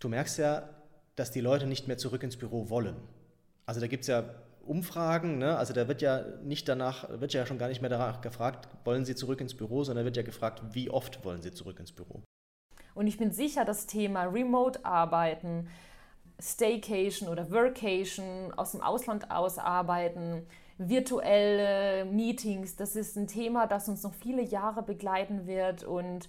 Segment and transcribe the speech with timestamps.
[0.00, 0.68] du merkst ja,
[1.14, 2.96] dass die Leute nicht mehr zurück ins Büro wollen.
[3.66, 4.24] Also da gibt es ja
[4.62, 5.56] Umfragen, ne?
[5.56, 9.04] also da wird ja nicht danach, wird ja schon gar nicht mehr danach gefragt, wollen
[9.04, 12.22] Sie zurück ins Büro, sondern wird ja gefragt, wie oft wollen Sie zurück ins Büro.
[12.94, 15.68] Und ich bin sicher, das Thema Remote-Arbeiten,
[16.40, 20.46] Staycation oder Workation, aus dem Ausland ausarbeiten,
[20.78, 26.28] virtuelle Meetings, das ist ein Thema, das uns noch viele Jahre begleiten wird und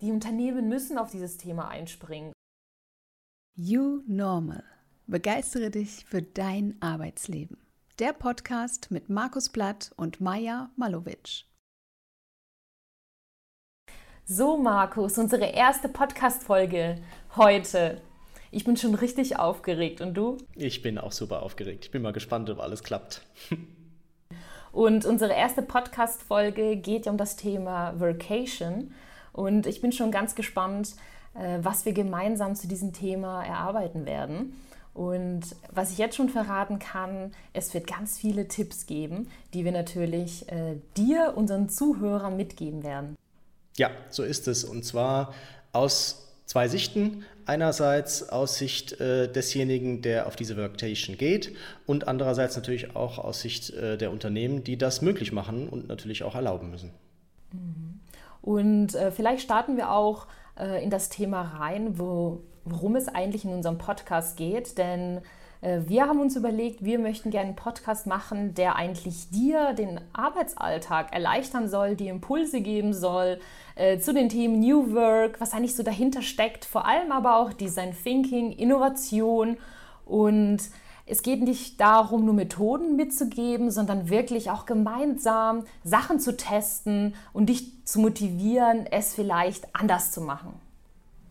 [0.00, 2.32] die Unternehmen müssen auf dieses Thema einspringen.
[3.60, 4.62] You Normal.
[5.08, 7.56] Begeistere dich für dein Arbeitsleben.
[7.98, 11.42] Der Podcast mit Markus Blatt und Maja Malowitsch.
[14.24, 17.02] So, Markus, unsere erste Podcast-Folge
[17.34, 18.00] heute.
[18.52, 20.00] Ich bin schon richtig aufgeregt.
[20.02, 20.38] Und du?
[20.54, 21.86] Ich bin auch super aufgeregt.
[21.86, 23.22] Ich bin mal gespannt, ob alles klappt.
[24.70, 28.94] Und unsere erste Podcast-Folge geht ja um das Thema Vacation.
[29.32, 30.94] Und ich bin schon ganz gespannt,
[31.62, 34.54] was wir gemeinsam zu diesem Thema erarbeiten werden.
[34.94, 39.70] Und was ich jetzt schon verraten kann, es wird ganz viele Tipps geben, die wir
[39.70, 43.16] natürlich äh, dir, unseren Zuhörern mitgeben werden.
[43.76, 44.64] Ja, so ist es.
[44.64, 45.32] Und zwar
[45.72, 47.24] aus zwei Sichten.
[47.46, 51.54] Einerseits aus Sicht äh, desjenigen, der auf diese Worktation geht
[51.86, 56.24] und andererseits natürlich auch aus Sicht äh, der Unternehmen, die das möglich machen und natürlich
[56.24, 56.90] auch erlauben müssen.
[57.52, 58.00] Mhm.
[58.42, 60.26] Und äh, vielleicht starten wir auch
[60.58, 65.20] äh, in das Thema rein, wo, worum es eigentlich in unserem Podcast geht, denn
[65.60, 70.00] äh, wir haben uns überlegt, wir möchten gerne einen Podcast machen, der eigentlich dir den
[70.12, 73.40] Arbeitsalltag erleichtern soll, die Impulse geben soll
[73.74, 77.52] äh, zu den Themen New Work, was eigentlich so dahinter steckt, vor allem aber auch
[77.52, 79.56] Design Thinking, Innovation
[80.04, 80.58] und
[81.08, 87.46] es geht nicht darum, nur Methoden mitzugeben, sondern wirklich auch gemeinsam Sachen zu testen und
[87.46, 90.52] dich zu motivieren, es vielleicht anders zu machen.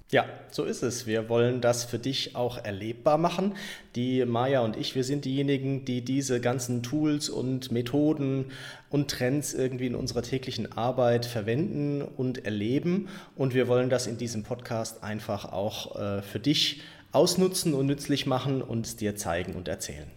[0.09, 1.05] Ja, so ist es.
[1.05, 3.55] Wir wollen das für dich auch erlebbar machen.
[3.93, 8.45] Die Maya und ich, wir sind diejenigen, die diese ganzen Tools und Methoden
[8.89, 13.09] und Trends irgendwie in unserer täglichen Arbeit verwenden und erleben.
[13.35, 18.25] Und wir wollen das in diesem Podcast einfach auch äh, für dich ausnutzen und nützlich
[18.25, 20.09] machen und dir zeigen und erzählen.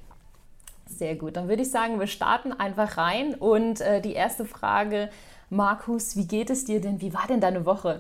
[0.87, 3.35] Sehr gut, dann würde ich sagen, wir starten einfach rein.
[3.35, 5.09] Und äh, die erste Frage,
[5.49, 7.01] Markus, wie geht es dir denn?
[7.01, 7.99] Wie war denn deine Woche?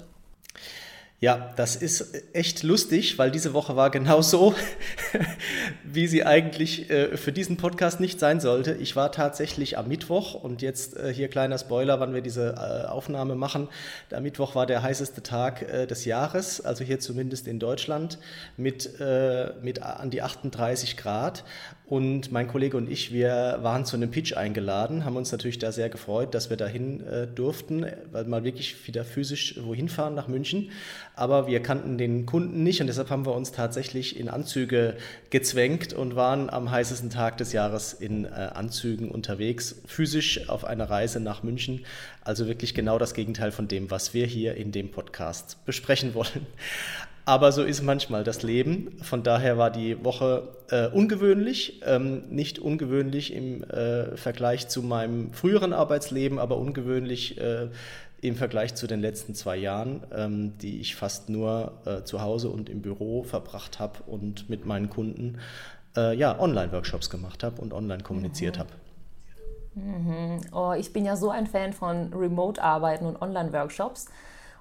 [1.22, 4.54] Ja, das ist echt lustig, weil diese Woche war genau so,
[5.84, 8.72] wie sie eigentlich äh, für diesen Podcast nicht sein sollte.
[8.72, 12.88] Ich war tatsächlich am Mittwoch und jetzt äh, hier kleiner Spoiler, wann wir diese äh,
[12.88, 13.68] Aufnahme machen.
[14.10, 18.18] Der Mittwoch war der heißeste Tag äh, des Jahres, also hier zumindest in Deutschland,
[18.56, 21.44] mit, äh, mit an die 38 Grad.
[21.90, 25.72] Und mein Kollege und ich, wir waren zu einem Pitch eingeladen, haben uns natürlich da
[25.72, 30.28] sehr gefreut, dass wir dahin äh, durften, weil mal wirklich wieder physisch wohin fahren nach
[30.28, 30.70] München.
[31.16, 34.98] Aber wir kannten den Kunden nicht und deshalb haben wir uns tatsächlich in Anzüge
[35.30, 40.88] gezwängt und waren am heißesten Tag des Jahres in äh, Anzügen unterwegs, physisch auf einer
[40.88, 41.84] Reise nach München.
[42.22, 46.46] Also wirklich genau das Gegenteil von dem, was wir hier in dem Podcast besprechen wollen.
[47.24, 48.98] Aber so ist manchmal das Leben.
[49.02, 55.32] Von daher war die Woche äh, ungewöhnlich, ähm, nicht ungewöhnlich im äh, Vergleich zu meinem
[55.32, 57.68] früheren Arbeitsleben, aber ungewöhnlich äh,
[58.22, 62.48] im Vergleich zu den letzten zwei Jahren, ähm, die ich fast nur äh, zu Hause
[62.50, 65.38] und im Büro verbracht habe und mit meinen Kunden
[65.96, 68.60] äh, ja, Online-Workshops gemacht habe und online kommuniziert mhm.
[68.60, 68.70] habe.
[69.74, 70.40] Mhm.
[70.52, 74.06] Oh, ich bin ja so ein Fan von Remote-Arbeiten und Online-Workshops.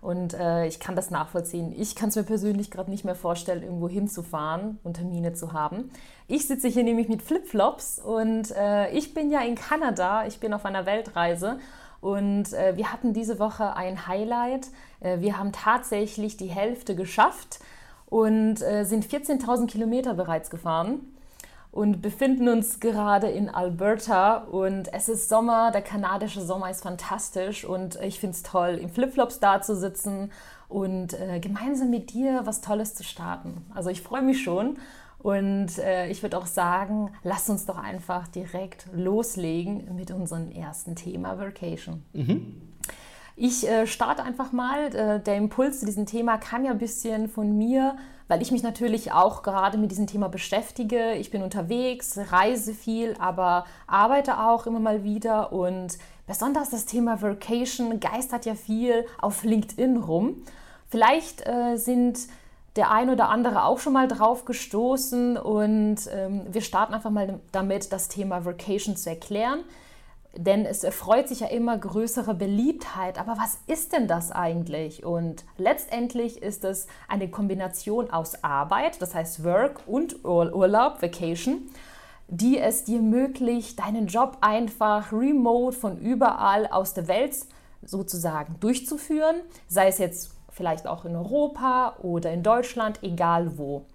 [0.01, 1.73] Und äh, ich kann das nachvollziehen.
[1.77, 5.91] Ich kann es mir persönlich gerade nicht mehr vorstellen, irgendwo hinzufahren und Termine zu haben.
[6.27, 10.25] Ich sitze hier nämlich mit Flipflops und äh, ich bin ja in Kanada.
[10.25, 11.59] Ich bin auf einer Weltreise
[11.99, 14.67] und äh, wir hatten diese Woche ein Highlight.
[15.01, 17.59] Äh, wir haben tatsächlich die Hälfte geschafft
[18.05, 21.01] und äh, sind 14.000 Kilometer bereits gefahren
[21.71, 27.63] und befinden uns gerade in Alberta und es ist Sommer, der kanadische Sommer ist fantastisch
[27.63, 30.31] und ich finde es toll, im Flipflops da zu sitzen
[30.67, 33.65] und äh, gemeinsam mit dir was Tolles zu starten.
[33.73, 34.77] Also ich freue mich schon
[35.19, 40.95] und äh, ich würde auch sagen, lass uns doch einfach direkt loslegen mit unserem ersten
[40.95, 42.03] Thema Vacation.
[42.13, 42.61] Mhm.
[43.35, 44.93] Ich äh, starte einfach mal.
[44.95, 47.95] Äh, der Impuls zu diesem Thema kam ja ein bisschen von mir,
[48.29, 51.13] weil ich mich natürlich auch gerade mit diesem Thema beschäftige.
[51.13, 55.97] Ich bin unterwegs, reise viel, aber arbeite auch immer mal wieder und
[56.27, 60.43] besonders das Thema Vacation geistert ja viel auf LinkedIn rum.
[60.87, 62.19] Vielleicht äh, sind
[62.75, 67.39] der ein oder andere auch schon mal drauf gestoßen und ähm, wir starten einfach mal
[67.51, 69.63] damit, das Thema Vacation zu erklären
[70.35, 73.19] denn es erfreut sich ja immer größere Beliebtheit.
[73.19, 75.03] Aber was ist denn das eigentlich?
[75.03, 81.69] Und letztendlich ist es eine Kombination aus Arbeit, das heißt Work und Urlaub, Vacation,
[82.27, 87.35] die es dir ermöglicht, deinen Job einfach remote von überall aus der Welt
[87.81, 89.37] sozusagen durchzuführen,
[89.67, 93.85] sei es jetzt vielleicht auch in Europa oder in Deutschland, egal wo.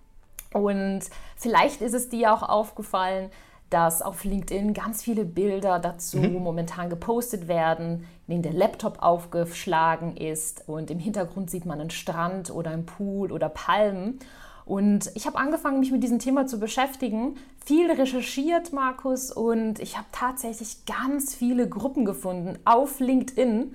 [0.52, 1.02] Und
[1.36, 3.30] vielleicht ist es dir auch aufgefallen,
[3.74, 6.34] dass auf LinkedIn ganz viele Bilder dazu mhm.
[6.34, 11.90] momentan gepostet werden, in denen der Laptop aufgeschlagen ist und im Hintergrund sieht man einen
[11.90, 14.20] Strand oder einen Pool oder Palmen.
[14.64, 17.34] Und ich habe angefangen, mich mit diesem Thema zu beschäftigen,
[17.64, 23.74] viel recherchiert, Markus, und ich habe tatsächlich ganz viele Gruppen gefunden auf LinkedIn.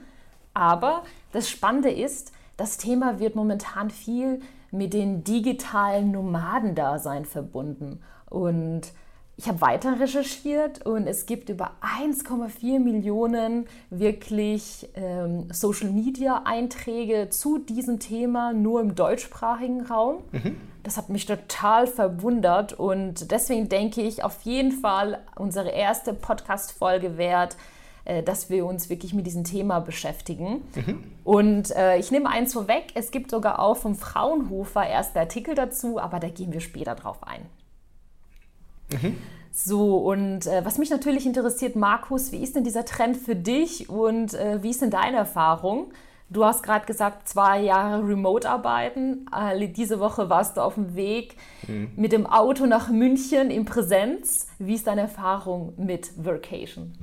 [0.53, 1.03] Aber
[1.33, 4.39] das Spannende ist, das Thema wird momentan viel
[4.71, 7.99] mit den digitalen Nomadendasein verbunden.
[8.29, 8.93] Und
[9.39, 18.01] ich habe weiter recherchiert und es gibt über 1,4 Millionen wirklich ähm, Social-Media-Einträge zu diesem
[18.01, 20.23] Thema nur im deutschsprachigen Raum.
[20.33, 20.57] Mhm.
[20.83, 27.17] Das hat mich total verwundert und deswegen denke ich auf jeden Fall unsere erste Podcast-Folge
[27.17, 27.55] wert,
[28.03, 30.63] äh, dass wir uns wirklich mit diesem Thema beschäftigen.
[30.75, 31.03] Mhm.
[31.23, 35.97] Und äh, ich nehme eins vorweg, es gibt sogar auch vom Fraunhofer erste Artikel dazu,
[35.97, 37.45] aber da gehen wir später drauf ein.
[38.91, 39.17] Mhm.
[39.51, 43.89] So, und äh, was mich natürlich interessiert, Markus, wie ist denn dieser Trend für dich
[43.89, 45.91] und äh, wie ist denn deine Erfahrung?
[46.31, 49.25] Du hast gerade gesagt, zwei Jahre Remote-Arbeiten.
[49.35, 51.35] Äh, diese Woche warst du auf dem Weg
[51.67, 51.91] mhm.
[51.95, 54.47] mit dem Auto nach München in Präsenz.
[54.59, 56.93] Wie ist deine Erfahrung mit Vacation?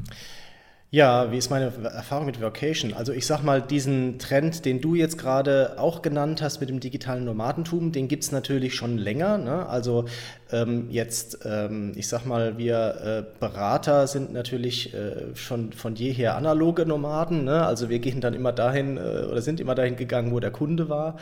[0.91, 2.95] Ja, wie ist meine Erfahrung mit Vocation?
[2.95, 6.79] Also ich sag mal, diesen Trend, den du jetzt gerade auch genannt hast mit dem
[6.79, 9.37] digitalen Nomadentum, den gibt es natürlich schon länger.
[9.37, 9.69] Ne?
[9.69, 10.05] Also
[10.53, 16.37] ähm, jetzt, ähm, ich sag mal, wir äh, Berater sind natürlich äh, schon von jeher
[16.37, 17.43] analoge Nomaden.
[17.43, 17.67] Ne?
[17.67, 20.89] Also wir gehen dann immer dahin äh, oder sind immer dahin gegangen, wo der Kunde
[20.89, 21.17] war.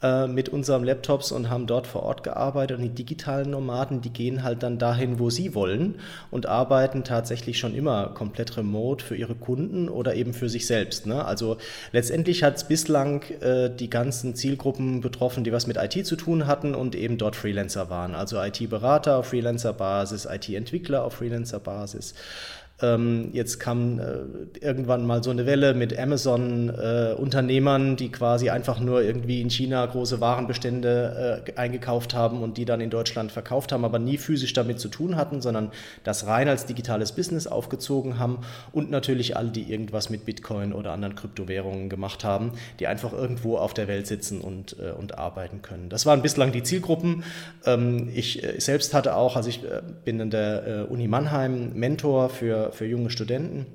[0.00, 2.78] Äh, mit unserem Laptops und haben dort vor Ort gearbeitet.
[2.78, 5.96] Und die digitalen Nomaden, die gehen halt dann dahin, wo sie wollen
[6.30, 11.06] und arbeiten tatsächlich schon immer komplett remote für ihre Kunden oder eben für sich selbst.
[11.06, 11.24] Ne?
[11.24, 11.56] Also
[11.90, 16.46] letztendlich hat es bislang äh, die ganzen Zielgruppen betroffen, die was mit IT zu tun
[16.46, 18.14] hatten und eben dort Freelancer waren.
[18.14, 22.14] Also IT-Berater auf Freelancer-Basis, IT-Entwickler auf Freelancer-Basis.
[22.80, 24.04] Ähm, jetzt kam äh,
[24.60, 29.84] irgendwann mal so eine Welle mit Amazon-Unternehmern, äh, die quasi einfach nur irgendwie in China
[29.84, 34.52] große Warenbestände äh, eingekauft haben und die dann in Deutschland verkauft haben, aber nie physisch
[34.52, 35.72] damit zu tun hatten, sondern
[36.04, 38.38] das rein als digitales Business aufgezogen haben
[38.70, 43.56] und natürlich alle, die irgendwas mit Bitcoin oder anderen Kryptowährungen gemacht haben, die einfach irgendwo
[43.56, 45.88] auf der Welt sitzen und, äh, und arbeiten können.
[45.88, 47.24] Das waren bislang die Zielgruppen.
[47.66, 52.28] Ähm, ich äh, selbst hatte auch, also ich äh, bin in der Uni Mannheim Mentor
[52.28, 53.66] für für, junge Studenten.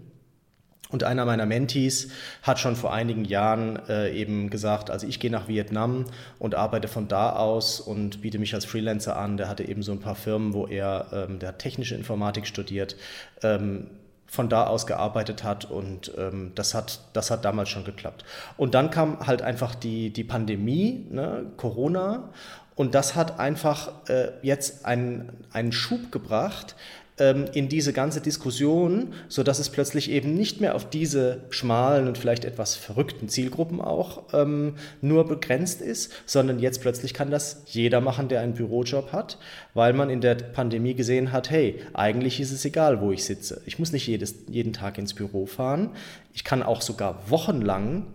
[0.89, 2.09] Und einer meiner Mentees
[2.43, 6.05] hat schon vor einigen Jahren äh, eben gesagt, also ich gehe nach Vietnam
[6.37, 9.37] und arbeite von da aus und biete mich als Freelancer an.
[9.37, 12.95] Der hatte eben so ein paar Firmen, wo er, ähm, der hat technische Informatik studiert,
[13.41, 13.87] ähm,
[14.27, 18.23] von da aus gearbeitet hat und ähm, das, hat, das hat damals schon geklappt.
[18.57, 22.29] Und dann kam halt einfach die, die Pandemie, ne, Corona
[22.75, 26.75] und das hat einfach äh, jetzt einen, einen Schub gebracht,
[27.15, 32.43] in diese ganze Diskussion, sodass es plötzlich eben nicht mehr auf diese schmalen und vielleicht
[32.43, 38.29] etwas verrückten Zielgruppen auch ähm, nur begrenzt ist, sondern jetzt plötzlich kann das jeder machen,
[38.29, 39.37] der einen Bürojob hat,
[39.75, 43.61] weil man in der Pandemie gesehen hat, hey, eigentlich ist es egal, wo ich sitze.
[43.67, 45.91] Ich muss nicht jedes, jeden Tag ins Büro fahren.
[46.33, 48.07] Ich kann auch sogar wochenlang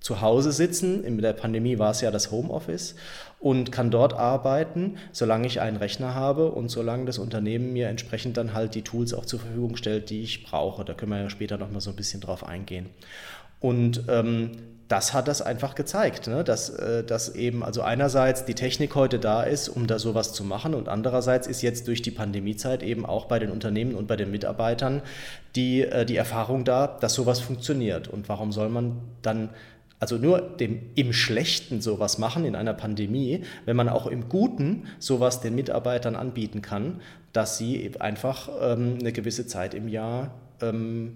[0.00, 1.02] zu Hause sitzen.
[1.02, 2.96] In der Pandemie war es ja das Homeoffice
[3.44, 8.38] und kann dort arbeiten, solange ich einen Rechner habe und solange das Unternehmen mir entsprechend
[8.38, 10.82] dann halt die Tools auch zur Verfügung stellt, die ich brauche.
[10.82, 12.86] Da können wir ja später noch mal so ein bisschen drauf eingehen.
[13.60, 14.52] Und ähm,
[14.88, 16.42] das hat das einfach gezeigt, ne?
[16.42, 20.42] dass, äh, dass eben also einerseits die Technik heute da ist, um da sowas zu
[20.42, 24.16] machen und andererseits ist jetzt durch die Pandemiezeit eben auch bei den Unternehmen und bei
[24.16, 25.02] den Mitarbeitern
[25.54, 28.08] die, äh, die Erfahrung da, dass sowas funktioniert.
[28.08, 29.50] Und warum soll man dann
[30.04, 34.82] also nur dem, im Schlechten sowas machen in einer Pandemie, wenn man auch im Guten
[34.98, 37.00] sowas den Mitarbeitern anbieten kann,
[37.32, 41.14] dass sie einfach ähm, eine gewisse Zeit im Jahr ähm,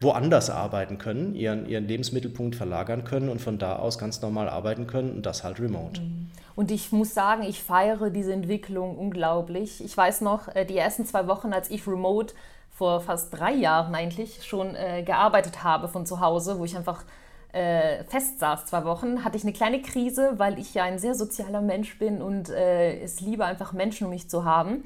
[0.00, 4.86] woanders arbeiten können, ihren, ihren Lebensmittelpunkt verlagern können und von da aus ganz normal arbeiten
[4.86, 6.00] können und das halt remote.
[6.00, 6.30] Mhm.
[6.54, 9.84] Und ich muss sagen, ich feiere diese Entwicklung unglaublich.
[9.84, 12.32] Ich weiß noch, äh, die ersten zwei Wochen, als ich remote
[12.70, 17.04] vor fast drei Jahren eigentlich schon äh, gearbeitet habe von zu Hause, wo ich einfach
[17.52, 21.14] äh, fest saß, zwei Wochen, hatte ich eine kleine Krise, weil ich ja ein sehr
[21.14, 24.84] sozialer Mensch bin und äh, es liebe einfach Menschen um mich zu haben.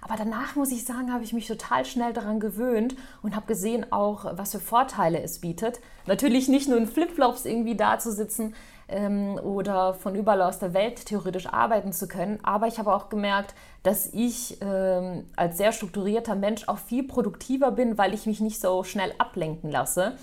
[0.00, 3.92] Aber danach muss ich sagen, habe ich mich total schnell daran gewöhnt und habe gesehen
[3.92, 5.80] auch, was für Vorteile es bietet.
[6.06, 8.54] Natürlich nicht nur in Flipflops irgendwie da zu sitzen
[8.88, 13.08] ähm, oder von überall aus der Welt theoretisch arbeiten zu können, aber ich habe auch
[13.08, 18.40] gemerkt, dass ich ähm, als sehr strukturierter Mensch auch viel produktiver bin, weil ich mich
[18.40, 20.16] nicht so schnell ablenken lasse.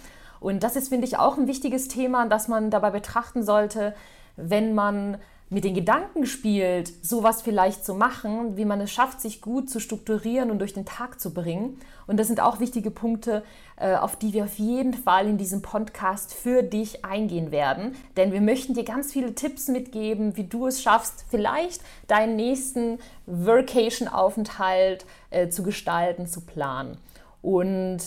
[0.46, 3.96] Und das ist, finde ich, auch ein wichtiges Thema, das man dabei betrachten sollte,
[4.38, 5.18] wenn man
[5.50, 9.80] mit den Gedanken spielt, sowas vielleicht zu machen, wie man es schafft, sich gut zu
[9.80, 11.80] strukturieren und durch den Tag zu bringen.
[12.06, 13.44] Und das sind auch wichtige Punkte,
[13.78, 17.96] äh, auf die wir auf jeden Fall in diesem Podcast für dich eingehen werden.
[18.16, 23.00] Denn wir möchten dir ganz viele Tipps mitgeben, wie du es schaffst, vielleicht deinen nächsten
[23.26, 26.98] Vacation-Aufenthalt äh, zu gestalten, zu planen.
[27.42, 27.98] Und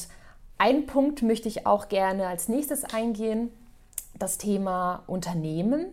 [0.58, 3.50] ein Punkt möchte ich auch gerne als nächstes eingehen,
[4.18, 5.86] das Thema Unternehmen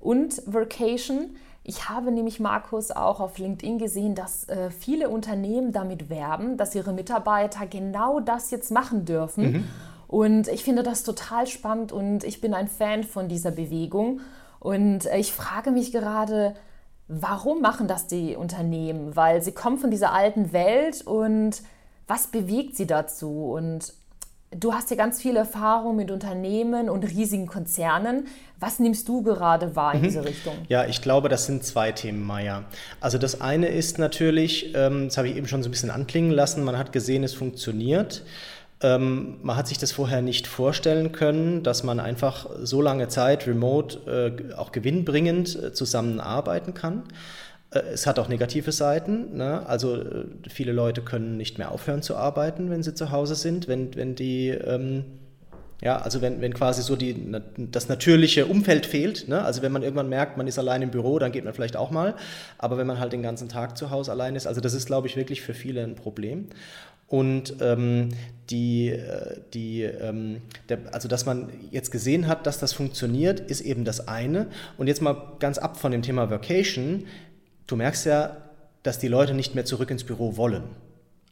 [0.00, 1.36] und Vacation.
[1.62, 6.74] Ich habe nämlich, Markus, auch auf LinkedIn gesehen, dass äh, viele Unternehmen damit werben, dass
[6.74, 9.52] ihre Mitarbeiter genau das jetzt machen dürfen.
[9.52, 9.64] Mhm.
[10.08, 14.20] Und ich finde das total spannend und ich bin ein Fan von dieser Bewegung.
[14.58, 16.54] Und äh, ich frage mich gerade,
[17.06, 19.14] warum machen das die Unternehmen?
[19.14, 21.62] Weil sie kommen von dieser alten Welt und
[22.06, 23.52] was bewegt sie dazu?
[23.52, 23.92] Und
[24.50, 28.28] Du hast ja ganz viel Erfahrung mit Unternehmen und riesigen Konzernen.
[28.58, 30.04] Was nimmst du gerade wahr in mhm.
[30.04, 30.54] diese Richtung?
[30.68, 32.64] Ja, ich glaube, das sind zwei Themen, Maya.
[32.98, 36.30] Also das eine ist natürlich, ähm, das habe ich eben schon so ein bisschen anklingen
[36.30, 38.24] lassen, man hat gesehen, es funktioniert.
[38.80, 43.46] Ähm, man hat sich das vorher nicht vorstellen können, dass man einfach so lange Zeit
[43.46, 47.02] remote äh, auch gewinnbringend äh, zusammenarbeiten kann.
[47.70, 49.36] Äh, es hat auch negative Seiten.
[49.36, 49.66] Ne?
[49.66, 53.68] Also äh, viele Leute können nicht mehr aufhören zu arbeiten, wenn sie zu Hause sind,
[53.68, 55.04] wenn, wenn die, ähm,
[55.80, 57.14] ja, also wenn, wenn quasi so die,
[57.56, 59.28] das natürliche Umfeld fehlt.
[59.28, 59.42] Ne?
[59.42, 61.90] Also wenn man irgendwann merkt, man ist allein im Büro, dann geht man vielleicht auch
[61.90, 62.16] mal.
[62.56, 65.06] Aber wenn man halt den ganzen Tag zu Hause allein ist, also das ist, glaube
[65.06, 66.48] ich, wirklich für viele ein Problem.
[67.06, 68.10] Und ähm,
[68.50, 73.62] die, äh, die, ähm, der, also dass man jetzt gesehen hat, dass das funktioniert, ist
[73.62, 74.48] eben das eine.
[74.76, 77.04] Und jetzt mal ganz ab von dem Thema Vacation
[77.68, 78.36] du merkst ja,
[78.82, 80.64] dass die Leute nicht mehr zurück ins Büro wollen.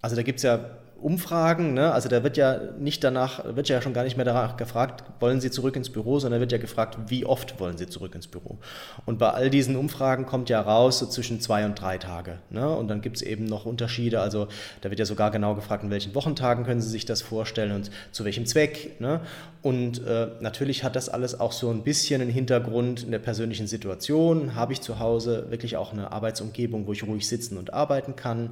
[0.01, 1.93] Also da gibt es ja Umfragen, ne?
[1.93, 5.41] also da wird ja nicht danach, wird ja schon gar nicht mehr danach gefragt, wollen
[5.41, 8.59] Sie zurück ins Büro, sondern wird ja gefragt, wie oft wollen Sie zurück ins Büro.
[9.05, 12.39] Und bei all diesen Umfragen kommt ja raus so zwischen zwei und drei Tage.
[12.51, 12.69] Ne?
[12.69, 14.49] Und dann gibt es eben noch Unterschiede, also
[14.81, 17.91] da wird ja sogar genau gefragt, in welchen Wochentagen können Sie sich das vorstellen und
[18.11, 18.99] zu welchem Zweck.
[18.99, 19.21] Ne?
[19.63, 23.67] Und äh, natürlich hat das alles auch so ein bisschen einen Hintergrund in der persönlichen
[23.67, 24.55] Situation.
[24.55, 28.51] Habe ich zu Hause wirklich auch eine Arbeitsumgebung, wo ich ruhig sitzen und arbeiten kann?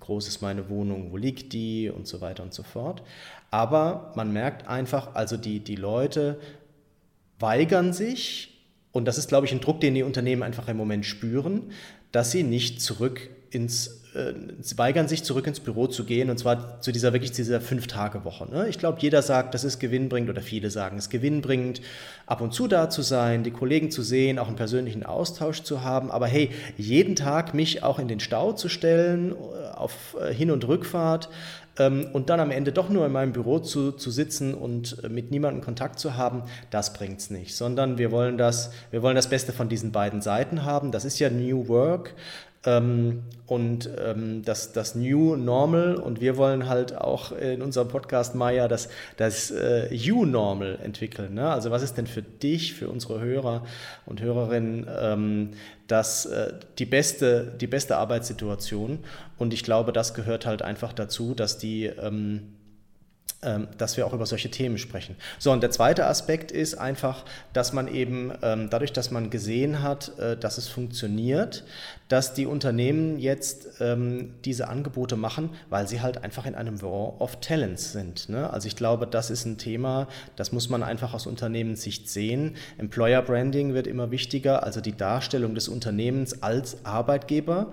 [0.00, 3.02] Groß ist meine Wohnung, wo liegt die und so weiter und so fort.
[3.50, 6.38] Aber man merkt einfach, also die, die Leute
[7.38, 8.54] weigern sich,
[8.92, 11.72] und das ist, glaube ich, ein Druck, den die Unternehmen einfach im Moment spüren,
[12.10, 14.34] dass sie nicht zurück ins äh,
[14.76, 18.48] weigern sich zurück ins Büro zu gehen und zwar zu dieser wirklich dieser Fünf-Tage-Woche.
[18.50, 18.68] Ne?
[18.68, 21.80] Ich glaube, jeder sagt, das ist gewinnbringend oder viele sagen, es ist gewinnbringend,
[22.26, 25.82] ab und zu da zu sein, die Kollegen zu sehen, auch einen persönlichen Austausch zu
[25.82, 26.10] haben.
[26.10, 30.50] Aber hey, jeden Tag mich auch in den Stau zu stellen, äh, auf äh, Hin-
[30.50, 31.28] und Rückfahrt
[31.78, 35.30] ähm, und dann am Ende doch nur in meinem Büro zu, zu sitzen und mit
[35.30, 37.56] niemandem Kontakt zu haben, das bringt es nicht.
[37.56, 40.92] Sondern wir wollen, das, wir wollen das Beste von diesen beiden Seiten haben.
[40.92, 42.14] Das ist ja New Work.
[42.68, 48.34] Ähm, und ähm, das, das New Normal und wir wollen halt auch in unserem Podcast
[48.34, 51.32] Maya das, das äh, You Normal entwickeln.
[51.32, 51.48] Ne?
[51.48, 53.64] Also was ist denn für dich, für unsere Hörer
[54.04, 55.50] und Hörerinnen ähm,
[55.86, 58.98] das, äh, die, beste, die beste Arbeitssituation?
[59.38, 61.90] Und ich glaube, das gehört halt einfach dazu, dass die
[63.40, 65.14] dass wir auch über solche Themen sprechen.
[65.38, 69.80] So, und der zweite Aspekt ist einfach, dass man eben ähm, dadurch, dass man gesehen
[69.80, 71.64] hat, äh, dass es funktioniert,
[72.08, 77.20] dass die Unternehmen jetzt ähm, diese Angebote machen, weil sie halt einfach in einem War
[77.20, 78.28] of Talents sind.
[78.28, 78.52] Ne?
[78.52, 82.56] Also ich glaube, das ist ein Thema, das muss man einfach aus Unternehmenssicht sehen.
[82.76, 87.70] Employer Branding wird immer wichtiger, also die Darstellung des Unternehmens als Arbeitgeber.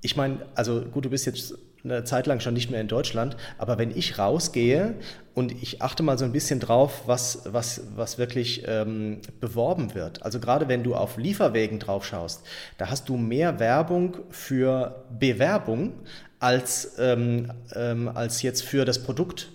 [0.00, 3.36] ich meine, also gut, du bist jetzt eine Zeit lang schon nicht mehr in Deutschland.
[3.56, 4.94] Aber wenn ich rausgehe
[5.34, 10.22] und ich achte mal so ein bisschen drauf, was, was, was wirklich ähm, beworben wird.
[10.22, 12.44] Also gerade wenn du auf Lieferwegen drauf schaust,
[12.76, 15.92] da hast du mehr Werbung für Bewerbung
[16.40, 19.48] als, ähm, ähm, als jetzt für das Produkt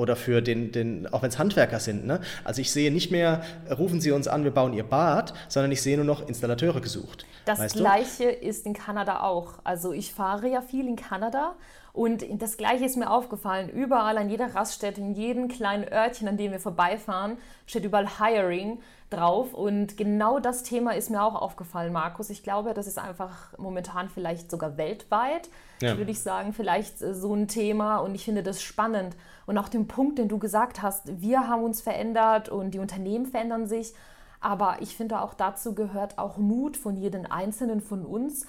[0.00, 2.06] oder für den, den auch wenn es Handwerker sind.
[2.06, 2.20] Ne?
[2.42, 3.42] Also ich sehe nicht mehr,
[3.78, 7.26] rufen Sie uns an, wir bauen Ihr Bad, sondern ich sehe nur noch Installateure gesucht.
[7.44, 8.46] Das Gleiche du?
[8.46, 9.54] ist in Kanada auch.
[9.62, 11.54] Also ich fahre ja viel in Kanada
[11.92, 13.68] Und das Gleiche ist mir aufgefallen.
[13.68, 18.80] Überall an jeder Raststätte, in jedem kleinen Örtchen, an dem wir vorbeifahren, steht überall Hiring
[19.10, 19.54] drauf.
[19.54, 22.30] Und genau das Thema ist mir auch aufgefallen, Markus.
[22.30, 25.48] Ich glaube, das ist einfach momentan vielleicht sogar weltweit,
[25.80, 25.98] ja.
[25.98, 27.98] würde ich sagen, vielleicht äh, so ein Thema.
[27.98, 29.16] Und ich finde das spannend.
[29.46, 33.26] Und auch den Punkt, den du gesagt hast, wir haben uns verändert und die Unternehmen
[33.26, 33.94] verändern sich.
[34.40, 38.46] Aber ich finde auch dazu gehört auch Mut von jedem Einzelnen von uns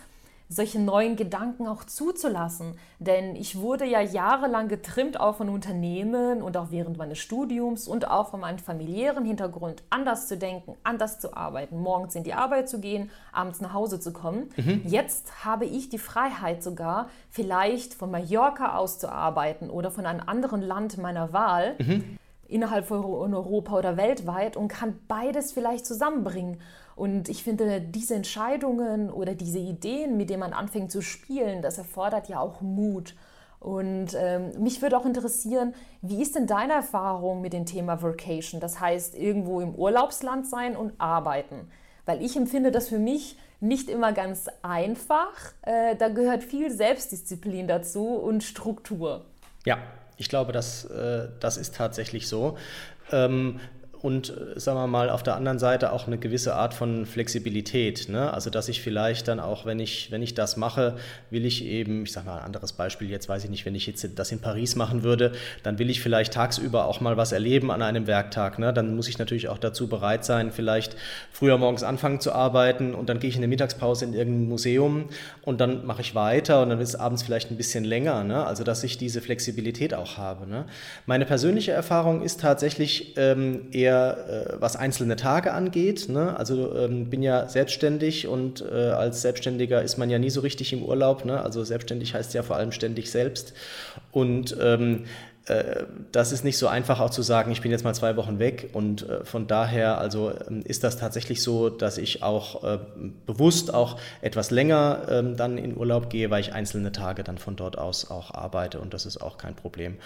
[0.52, 2.78] solche neuen Gedanken auch zuzulassen.
[3.00, 8.10] Denn ich wurde ja jahrelang getrimmt, auch von Unternehmen und auch während meines Studiums und
[8.10, 12.68] auch von meinem familiären Hintergrund, anders zu denken, anders zu arbeiten, morgens in die Arbeit
[12.68, 14.50] zu gehen, abends nach Hause zu kommen.
[14.58, 14.82] Mhm.
[14.86, 20.22] Jetzt habe ich die Freiheit sogar, vielleicht von Mallorca aus zu arbeiten oder von einem
[20.26, 21.76] anderen Land meiner Wahl.
[21.80, 22.18] Mhm
[22.52, 26.60] innerhalb von Europa oder weltweit und kann beides vielleicht zusammenbringen.
[26.96, 31.78] Und ich finde, diese Entscheidungen oder diese Ideen, mit denen man anfängt zu spielen, das
[31.78, 33.16] erfordert ja auch Mut.
[33.60, 38.60] Und ähm, mich würde auch interessieren, wie ist denn deine Erfahrung mit dem Thema Vacation?
[38.60, 41.70] Das heißt, irgendwo im Urlaubsland sein und arbeiten.
[42.06, 45.54] Weil ich empfinde das für mich nicht immer ganz einfach.
[45.62, 49.26] Äh, da gehört viel Selbstdisziplin dazu und Struktur.
[49.64, 49.78] Ja,
[50.22, 52.58] ich glaube, das, äh, das ist tatsächlich so.
[53.12, 53.60] Ähm,
[54.02, 58.10] und äh, sagen wir mal auf der anderen Seite auch eine gewisse Art von Flexibilität.
[58.10, 58.34] Ne?
[58.34, 60.96] Also dass ich vielleicht dann auch, wenn ich, wenn ich das mache,
[61.30, 63.86] will ich eben, ich sage mal ein anderes Beispiel, jetzt weiß ich nicht, wenn ich
[63.86, 67.72] jetzt das in Paris machen würde, dann will ich vielleicht tagsüber auch mal was erleben
[67.72, 68.58] an einem Werktag.
[68.58, 68.74] Ne?
[68.74, 70.96] Dann muss ich natürlich auch dazu bereit sein, vielleicht
[71.32, 75.10] früher morgens anfangen zu arbeiten und dann gehe ich in der Mittagspause in irgendein Museum
[75.44, 78.24] und dann mache ich weiter und dann ist es abends vielleicht ein bisschen länger.
[78.24, 78.46] Ne?
[78.46, 80.48] Also dass ich diese Flexibilität auch habe.
[80.48, 80.66] Ne?
[81.06, 86.08] Meine persönliche Erfahrung ist tatsächlich ähm, eher eher, äh, was einzelne Tage angeht.
[86.10, 86.38] Ne?
[86.38, 90.74] Also ähm, bin ja selbstständig und äh, als Selbstständiger ist man ja nie so richtig
[90.74, 91.26] im Urlaub.
[91.26, 91.42] Ne?
[91.42, 93.54] Also selbstständig heißt ja vor allem ständig selbst.
[94.12, 95.08] Und ähm, äh,
[96.12, 98.70] das ist nicht so einfach auch zu sagen, ich bin jetzt mal zwei Wochen weg
[98.74, 102.80] und äh, von daher also ähm, ist das tatsächlich so, dass ich auch äh,
[103.26, 107.56] bewusst auch etwas länger ähm, dann in Urlaub gehe, weil ich einzelne Tage dann von
[107.56, 109.98] dort aus auch arbeite und das ist auch kein Problem.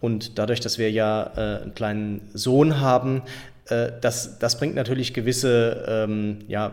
[0.00, 3.22] Und dadurch, dass wir ja einen kleinen Sohn haben,
[3.66, 6.72] das, das bringt natürlich gewisse ähm, ja,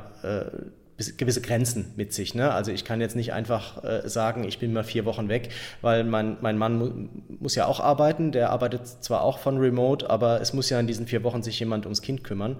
[1.17, 2.35] gewisse Grenzen mit sich.
[2.35, 2.51] Ne?
[2.51, 5.49] Also ich kann jetzt nicht einfach äh, sagen, ich bin mal vier Wochen weg,
[5.81, 6.89] weil mein, mein Mann mu
[7.39, 10.87] muss ja auch arbeiten, der arbeitet zwar auch von Remote, aber es muss ja in
[10.87, 12.57] diesen vier Wochen sich jemand ums Kind kümmern.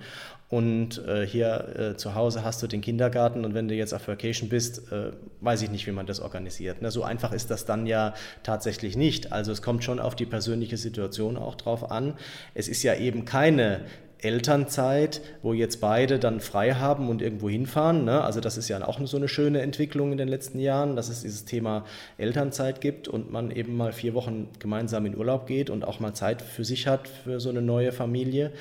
[0.49, 4.07] Und äh, hier äh, zu Hause hast du den Kindergarten und wenn du jetzt auf
[4.07, 6.81] Vacation bist, äh, weiß ich nicht, wie man das organisiert.
[6.81, 6.89] Ne?
[6.89, 9.31] So einfach ist das dann ja tatsächlich nicht.
[9.31, 12.15] Also es kommt schon auf die persönliche Situation auch drauf an.
[12.55, 13.81] Es ist ja eben keine
[14.21, 18.03] Elternzeit, wo jetzt beide dann frei haben und irgendwo hinfahren.
[18.03, 18.21] Ne?
[18.21, 21.21] Also das ist ja auch so eine schöne Entwicklung in den letzten Jahren, dass es
[21.21, 21.85] dieses Thema
[22.17, 26.13] Elternzeit gibt und man eben mal vier Wochen gemeinsam in Urlaub geht und auch mal
[26.13, 28.51] Zeit für sich hat, für so eine neue Familie.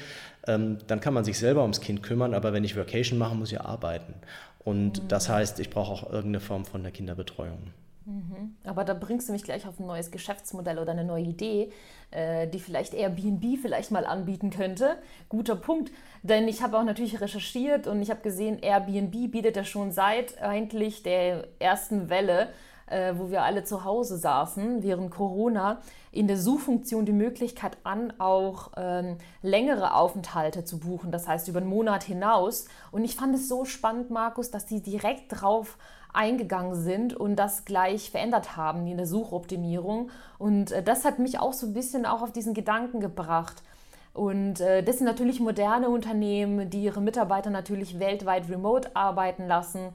[0.47, 3.51] Ähm, dann kann man sich selber ums Kind kümmern, aber wenn ich Vacation mache, muss
[3.51, 4.14] ich arbeiten.
[4.61, 5.09] Und mhm.
[5.09, 7.73] das heißt, ich brauche auch irgendeine Form von der Kinderbetreuung.
[8.09, 8.57] Mhm.
[8.64, 11.71] Aber da bringst du mich gleich auf ein neues Geschäftsmodell oder eine neue Idee,
[12.11, 14.97] die vielleicht Airbnb vielleicht mal anbieten könnte.
[15.29, 15.92] Guter Punkt,
[16.23, 20.40] denn ich habe auch natürlich recherchiert und ich habe gesehen, Airbnb bietet ja schon seit
[20.40, 22.49] eigentlich der ersten Welle,
[22.87, 28.14] äh, wo wir alle zu Hause saßen während Corona, in der Suchfunktion die Möglichkeit an,
[28.18, 32.66] auch ähm, längere Aufenthalte zu buchen, das heißt über einen Monat hinaus.
[32.90, 35.77] Und ich fand es so spannend, Markus, dass die direkt drauf
[36.18, 40.11] eingegangen sind und das gleich verändert haben in der Suchoptimierung.
[40.38, 43.62] Und äh, das hat mich auch so ein bisschen auch auf diesen Gedanken gebracht.
[44.14, 49.90] Und äh, das sind natürlich moderne Unternehmen, die ihre Mitarbeiter natürlich weltweit remote arbeiten lassen.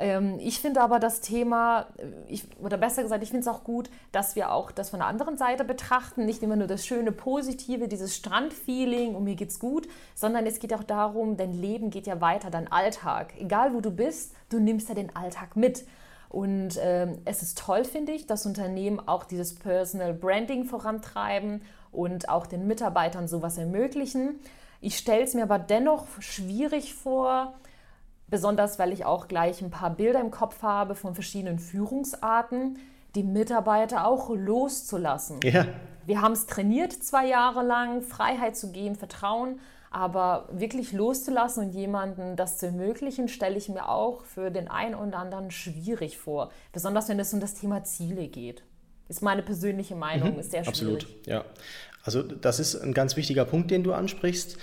[0.00, 3.62] Ähm, ich finde aber das Thema, äh, ich, oder besser gesagt, ich finde es auch
[3.62, 6.24] gut, dass wir auch das von der anderen Seite betrachten.
[6.24, 10.74] Nicht immer nur das schöne Positive, dieses Strandfeeling und mir geht's gut, sondern es geht
[10.74, 13.34] auch darum, dein Leben geht ja weiter, dein Alltag.
[13.38, 15.84] Egal wo du bist, du nimmst ja den Alltag mit.
[16.30, 22.28] Und ähm, es ist toll, finde ich, dass Unternehmen auch dieses Personal Branding vorantreiben und
[22.28, 24.38] auch den Mitarbeitern sowas ermöglichen.
[24.80, 27.54] Ich stelle es mir aber dennoch schwierig vor,
[28.30, 32.78] Besonders weil ich auch gleich ein paar Bilder im Kopf habe von verschiedenen Führungsarten,
[33.14, 35.40] die Mitarbeiter auch loszulassen.
[35.42, 35.66] Ja.
[36.06, 41.74] Wir haben es trainiert zwei Jahre lang, Freiheit zu geben, Vertrauen, aber wirklich loszulassen und
[41.74, 46.50] jemandem das zu ermöglichen, stelle ich mir auch für den einen oder anderen schwierig vor.
[46.72, 48.62] Besonders wenn es um das Thema Ziele geht.
[49.08, 51.02] Ist meine persönliche Meinung, mhm, ist sehr schwierig.
[51.02, 51.44] Absolut, ja.
[52.04, 54.56] Also das ist ein ganz wichtiger Punkt, den du ansprichst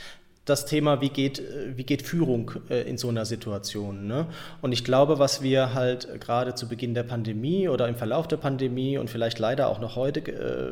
[0.47, 1.41] das Thema, wie geht,
[1.75, 4.07] wie geht Führung äh, in so einer Situation.
[4.07, 4.27] Ne?
[4.62, 8.38] Und ich glaube, was wir halt gerade zu Beginn der Pandemie oder im Verlauf der
[8.38, 10.71] Pandemie und vielleicht leider auch noch heute äh,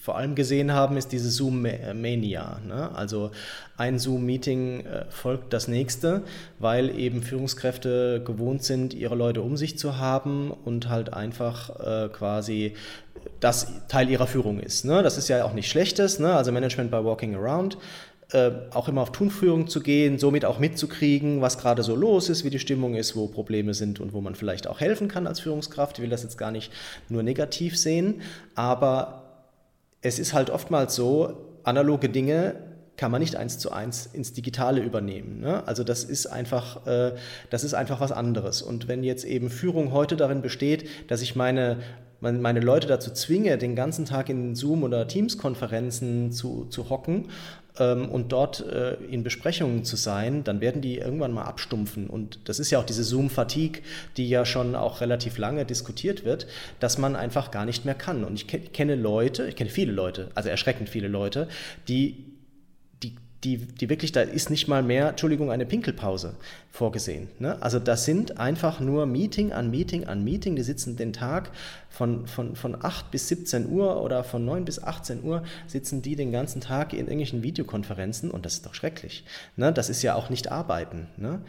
[0.00, 2.60] vor allem gesehen haben, ist diese Zoom-Mania.
[2.66, 2.90] Ne?
[2.94, 3.30] Also
[3.76, 6.22] ein Zoom-Meeting äh, folgt das nächste,
[6.58, 12.08] weil eben Führungskräfte gewohnt sind, ihre Leute um sich zu haben und halt einfach äh,
[12.08, 12.74] quasi
[13.40, 14.86] das Teil ihrer Führung ist.
[14.86, 15.02] Ne?
[15.02, 16.34] Das ist ja auch nicht Schlechtes, ne?
[16.34, 17.76] also Management by Walking Around
[18.32, 22.44] äh, auch immer auf Tunführung zu gehen, somit auch mitzukriegen, was gerade so los ist,
[22.44, 25.40] wie die Stimmung ist, wo Probleme sind und wo man vielleicht auch helfen kann als
[25.40, 25.98] Führungskraft.
[25.98, 26.72] Ich will das jetzt gar nicht
[27.08, 28.22] nur negativ sehen,
[28.54, 29.24] aber
[30.02, 32.54] es ist halt oftmals so, analoge Dinge
[32.96, 35.40] kann man nicht eins zu eins ins Digitale übernehmen.
[35.40, 35.66] Ne?
[35.66, 37.12] Also das ist einfach, äh,
[37.48, 38.60] das ist einfach was anderes.
[38.60, 41.78] Und wenn jetzt eben Führung heute darin besteht, dass ich meine
[42.20, 47.28] meine Leute dazu zwinge, den ganzen Tag in Zoom- oder Teams-Konferenzen zu, zu hocken ähm,
[47.78, 52.08] und dort äh, in Besprechungen zu sein, dann werden die irgendwann mal abstumpfen.
[52.08, 53.82] Und das ist ja auch diese Zoom-Fatigue,
[54.16, 56.46] die ja schon auch relativ lange diskutiert wird,
[56.80, 58.24] dass man einfach gar nicht mehr kann.
[58.24, 61.48] Und ich kenne Leute, ich kenne viele Leute, also erschreckend viele Leute,
[61.88, 62.24] die
[63.44, 66.34] die, die wirklich, da ist nicht mal mehr, Entschuldigung, eine Pinkelpause
[66.70, 67.28] vorgesehen.
[67.38, 67.60] Ne?
[67.62, 71.50] Also das sind einfach nur Meeting an Meeting an Meeting, die sitzen den Tag
[71.88, 76.16] von, von, von 8 bis 17 Uhr oder von 9 bis 18 Uhr sitzen die
[76.16, 79.24] den ganzen Tag in irgendwelchen Videokonferenzen und das ist doch schrecklich.
[79.56, 79.72] Ne?
[79.72, 81.06] Das ist ja auch nicht arbeiten.
[81.16, 81.40] Ne?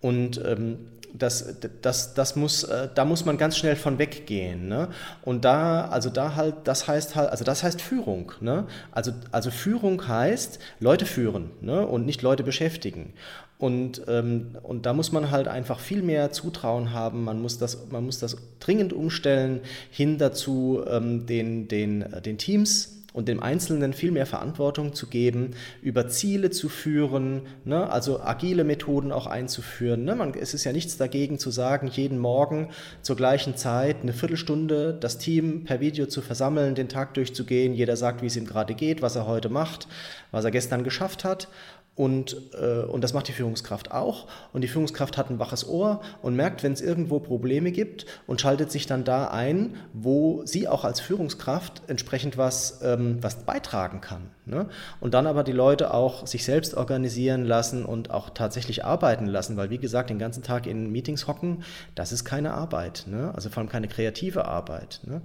[0.00, 0.78] Und ähm,
[1.14, 4.68] das, das, das muss, äh, da muss man ganz schnell von weggehen.
[4.68, 4.88] Ne?
[5.22, 8.32] Und da, also da halt, das heißt halt, also das heißt Führung.
[8.40, 8.66] Ne?
[8.92, 11.86] Also, also Führung heißt Leute führen ne?
[11.86, 13.12] und nicht Leute beschäftigen.
[13.58, 17.24] Und, ähm, und da muss man halt einfach viel mehr Zutrauen haben.
[17.24, 22.38] Man muss das, man muss das dringend umstellen hin dazu, ähm, den, den, äh, den
[22.38, 28.20] Teams und dem Einzelnen viel mehr Verantwortung zu geben, über Ziele zu führen, ne, also
[28.20, 30.04] agile Methoden auch einzuführen.
[30.04, 30.14] Ne.
[30.14, 32.68] Man, es ist ja nichts dagegen zu sagen, jeden Morgen
[33.00, 37.74] zur gleichen Zeit eine Viertelstunde das Team per Video zu versammeln, den Tag durchzugehen.
[37.74, 39.88] Jeder sagt, wie es ihm gerade geht, was er heute macht,
[40.30, 41.48] was er gestern geschafft hat
[41.98, 44.28] und, äh, und das macht die Führungskraft auch.
[44.52, 48.40] Und die Führungskraft hat ein waches Ohr und merkt, wenn es irgendwo Probleme gibt und
[48.40, 54.00] schaltet sich dann da ein, wo sie auch als Führungskraft entsprechend was, ähm, was beitragen
[54.00, 54.30] kann.
[54.44, 54.68] Ne?
[55.00, 59.56] Und dann aber die Leute auch sich selbst organisieren lassen und auch tatsächlich arbeiten lassen,
[59.56, 61.64] weil wie gesagt, den ganzen Tag in Meetings hocken,
[61.96, 63.06] das ist keine Arbeit.
[63.08, 63.32] Ne?
[63.34, 65.00] Also vor allem keine kreative Arbeit.
[65.04, 65.20] Ne?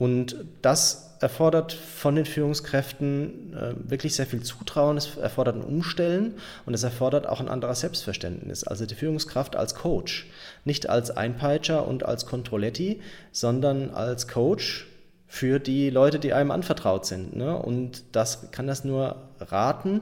[0.00, 6.36] Und das erfordert von den Führungskräften äh, wirklich sehr viel Zutrauen, es erfordert ein Umstellen
[6.64, 8.64] und es erfordert auch ein anderes Selbstverständnis.
[8.64, 10.26] Also die Führungskraft als Coach,
[10.64, 14.86] nicht als Einpeitscher und als Controletti, sondern als Coach
[15.26, 17.36] für die Leute, die einem anvertraut sind.
[17.36, 17.54] Ne?
[17.54, 20.00] Und das kann das nur raten,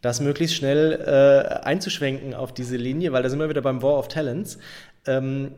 [0.00, 3.98] das möglichst schnell äh, einzuschwenken auf diese Linie, weil da sind wir wieder beim War
[3.98, 4.56] of Talents.
[5.04, 5.52] Ähm,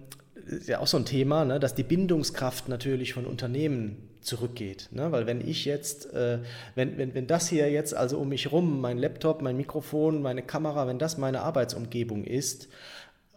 [0.52, 4.88] ist ja auch so ein Thema, ne, dass die Bindungskraft natürlich von Unternehmen zurückgeht.
[4.92, 5.12] Ne?
[5.12, 6.38] Weil wenn ich jetzt, äh,
[6.74, 10.42] wenn, wenn, wenn das hier jetzt also um mich rum, mein Laptop, mein Mikrofon, meine
[10.42, 12.68] Kamera, wenn das meine Arbeitsumgebung ist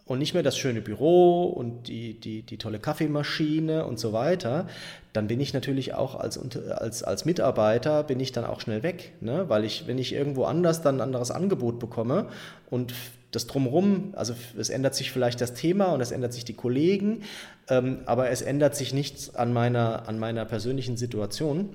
[0.04, 4.68] und nicht mehr das schöne Büro und die, die, die tolle Kaffeemaschine und so weiter,
[5.12, 6.38] dann bin ich natürlich auch als,
[6.70, 9.14] als, als Mitarbeiter, bin ich dann auch schnell weg.
[9.20, 9.48] Ne?
[9.48, 12.28] Weil ich, wenn ich irgendwo anders dann ein anderes Angebot bekomme
[12.70, 12.94] und
[13.36, 17.22] das drumherum, also es ändert sich vielleicht das Thema und es ändert sich die Kollegen,
[17.68, 21.68] ähm, aber es ändert sich nichts an meiner, an meiner persönlichen Situation.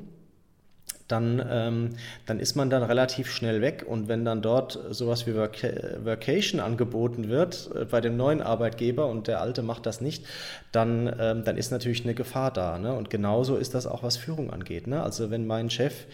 [1.08, 1.90] Dann, ähm,
[2.26, 3.86] dann ist man dann relativ schnell weg.
[3.86, 5.62] Und wenn dann dort sowas wie Vac
[6.04, 10.26] Vacation angeboten wird äh, bei dem neuen Arbeitgeber und der alte macht das nicht,
[10.72, 12.80] dann, ähm, dann ist natürlich eine Gefahr da.
[12.80, 12.94] Ne?
[12.94, 14.88] Und genauso ist das auch, was Führung angeht.
[14.88, 15.04] Ne?
[15.04, 16.06] Also wenn mein Chef,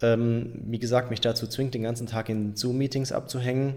[0.00, 3.74] ähm, wie gesagt, mich dazu zwingt, den ganzen Tag in Zoom-Meetings abzuhängen,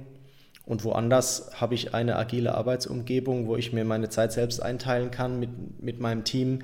[0.65, 5.39] und woanders habe ich eine agile Arbeitsumgebung, wo ich mir meine Zeit selbst einteilen kann,
[5.39, 6.59] mit, mit meinem Team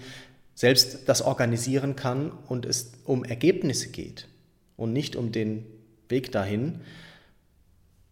[0.56, 4.28] selbst das organisieren kann und es um Ergebnisse geht
[4.76, 5.66] und nicht um den
[6.10, 6.82] Weg dahin,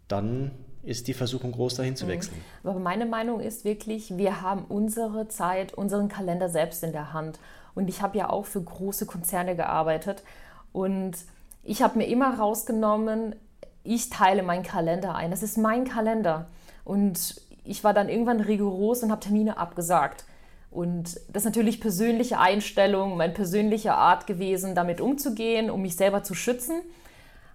[0.08, 0.52] dann
[0.84, 2.10] ist die Versuchung groß, dahin zu mhm.
[2.10, 2.42] wechseln.
[2.64, 7.40] Aber meine Meinung ist wirklich, wir haben unsere Zeit, unseren Kalender selbst in der Hand.
[7.76, 10.24] Und ich habe ja auch für große Konzerne gearbeitet.
[10.72, 11.18] Und
[11.64, 13.36] ich habe mir immer rausgenommen,
[13.84, 15.32] ich teile meinen Kalender ein.
[15.32, 16.48] Das ist mein Kalender.
[16.84, 20.26] Und ich war dann irgendwann rigoros und habe Termine abgesagt.
[20.72, 26.24] Und das ist natürlich persönliche Einstellung, meine persönliche Art gewesen, damit umzugehen, um mich selber
[26.24, 26.82] zu schützen.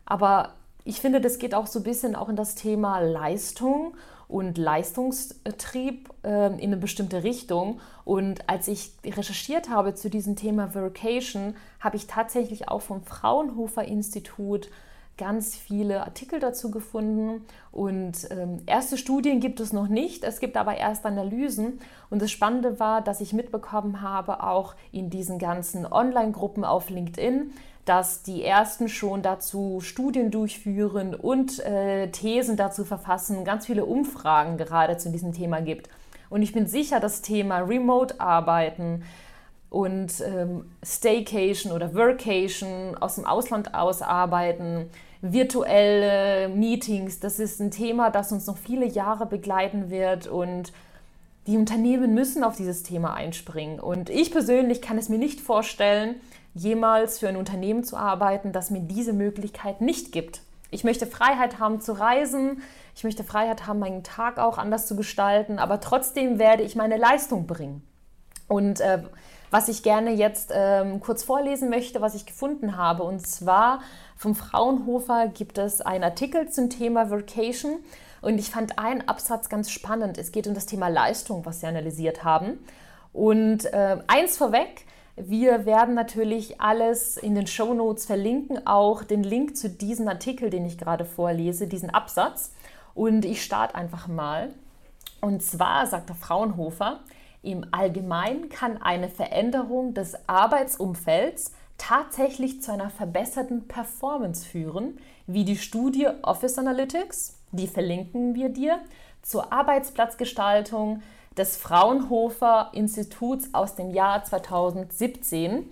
[0.05, 3.95] Aber ich finde, das geht auch so ein bisschen auch in das Thema Leistung
[4.27, 7.81] und Leistungstrieb äh, in eine bestimmte Richtung.
[8.05, 13.85] Und als ich recherchiert habe zu diesem Thema Vacation, habe ich tatsächlich auch vom Fraunhofer
[13.85, 14.69] Institut
[15.16, 17.44] ganz viele Artikel dazu gefunden.
[17.70, 21.81] Und ähm, erste Studien gibt es noch nicht, es gibt aber erst Analysen.
[22.11, 27.53] Und das Spannende war, dass ich mitbekommen habe, auch in diesen ganzen Online-Gruppen auf LinkedIn,
[27.85, 34.57] dass die ersten schon dazu Studien durchführen und äh, Thesen dazu verfassen, ganz viele Umfragen
[34.57, 35.88] gerade zu diesem Thema gibt.
[36.31, 39.05] Und ich bin sicher, das Thema Remote-Arbeiten
[39.75, 44.89] und ähm, Staycation oder Workation aus dem Ausland ausarbeiten,
[45.21, 50.73] virtuelle Meetings, das ist ein Thema, das uns noch viele Jahre begleiten wird und
[51.49, 53.81] die Unternehmen müssen auf dieses Thema einspringen.
[53.81, 56.21] Und ich persönlich kann es mir nicht vorstellen,
[56.55, 60.43] jemals für ein Unternehmen zu arbeiten, das mir diese Möglichkeit nicht gibt.
[60.71, 62.63] Ich möchte Freiheit haben zu reisen,
[62.95, 66.97] ich möchte Freiheit haben, meinen Tag auch anders zu gestalten, aber trotzdem werde ich meine
[66.97, 67.83] Leistung bringen.
[68.47, 69.03] Und äh,
[69.55, 73.83] was ich gerne jetzt ähm, kurz vorlesen möchte, was ich gefunden habe, und zwar
[74.17, 77.77] vom Fraunhofer gibt es einen Artikel zum Thema Vacation
[78.21, 80.19] und ich fand einen Absatz ganz spannend.
[80.19, 82.59] Es geht um das Thema Leistung, was sie analysiert haben.
[83.12, 89.23] Und äh, eins vorweg, wir werden natürlich alles in den Show Notes verlinken, auch den
[89.23, 92.53] Link zu diesem Artikel, den ich gerade vorlese, diesen Absatz.
[92.93, 94.53] Und ich starte einfach mal.
[95.21, 97.05] Und zwar sagt der Fraunhofer,
[97.44, 105.57] im Allgemeinen kann eine Veränderung des Arbeitsumfelds tatsächlich zu einer verbesserten Performance führen, wie die
[105.57, 108.78] Studie Office Analytics, die verlinken wir dir,
[109.22, 111.02] zur Arbeitsplatzgestaltung
[111.37, 115.68] des Fraunhofer Instituts aus dem Jahr 2017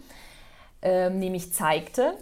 [0.82, 2.14] äh, nämlich zeigte,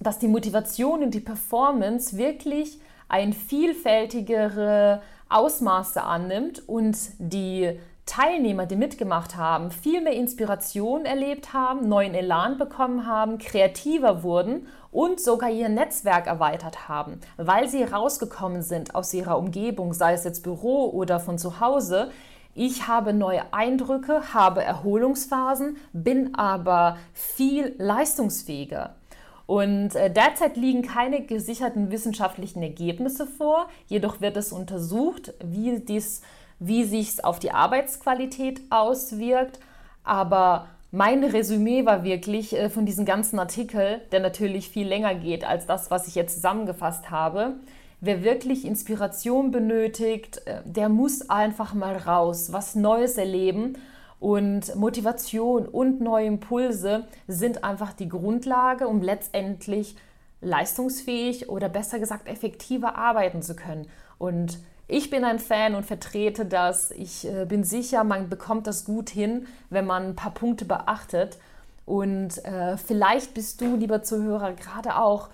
[0.00, 8.74] dass die Motivation und die Performance wirklich ein vielfältigere Ausmaße annimmt und die Teilnehmer, die
[8.74, 15.50] mitgemacht haben, viel mehr Inspiration erlebt haben, neuen Elan bekommen haben, kreativer wurden und sogar
[15.50, 20.88] ihr Netzwerk erweitert haben, weil sie rausgekommen sind aus ihrer Umgebung, sei es jetzt Büro
[20.90, 22.10] oder von zu Hause.
[22.54, 28.96] Ich habe neue Eindrücke, habe Erholungsphasen, bin aber viel leistungsfähiger.
[29.44, 36.22] Und äh, derzeit liegen keine gesicherten wissenschaftlichen Ergebnisse vor, jedoch wird es untersucht, wie dies
[36.58, 39.58] wie sich es auf die Arbeitsqualität auswirkt.
[40.04, 45.44] Aber mein Resümee war wirklich äh, von diesem ganzen Artikel, der natürlich viel länger geht
[45.44, 47.56] als das, was ich jetzt zusammengefasst habe.
[48.00, 53.76] Wer wirklich Inspiration benötigt, äh, der muss einfach mal raus, was Neues erleben.
[54.20, 59.94] Und Motivation und neue Impulse sind einfach die Grundlage, um letztendlich
[60.40, 63.86] leistungsfähig oder besser gesagt effektiver arbeiten zu können.
[64.18, 66.90] Und ich bin ein Fan und vertrete das.
[66.92, 71.36] Ich äh, bin sicher, man bekommt das gut hin, wenn man ein paar Punkte beachtet.
[71.84, 75.28] Und äh, vielleicht bist du, lieber Zuhörer, gerade auch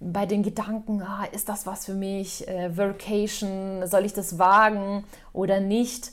[0.00, 2.46] bei den Gedanken, ah, ist das was für mich?
[2.46, 6.12] Äh, Vacation, soll ich das wagen oder nicht?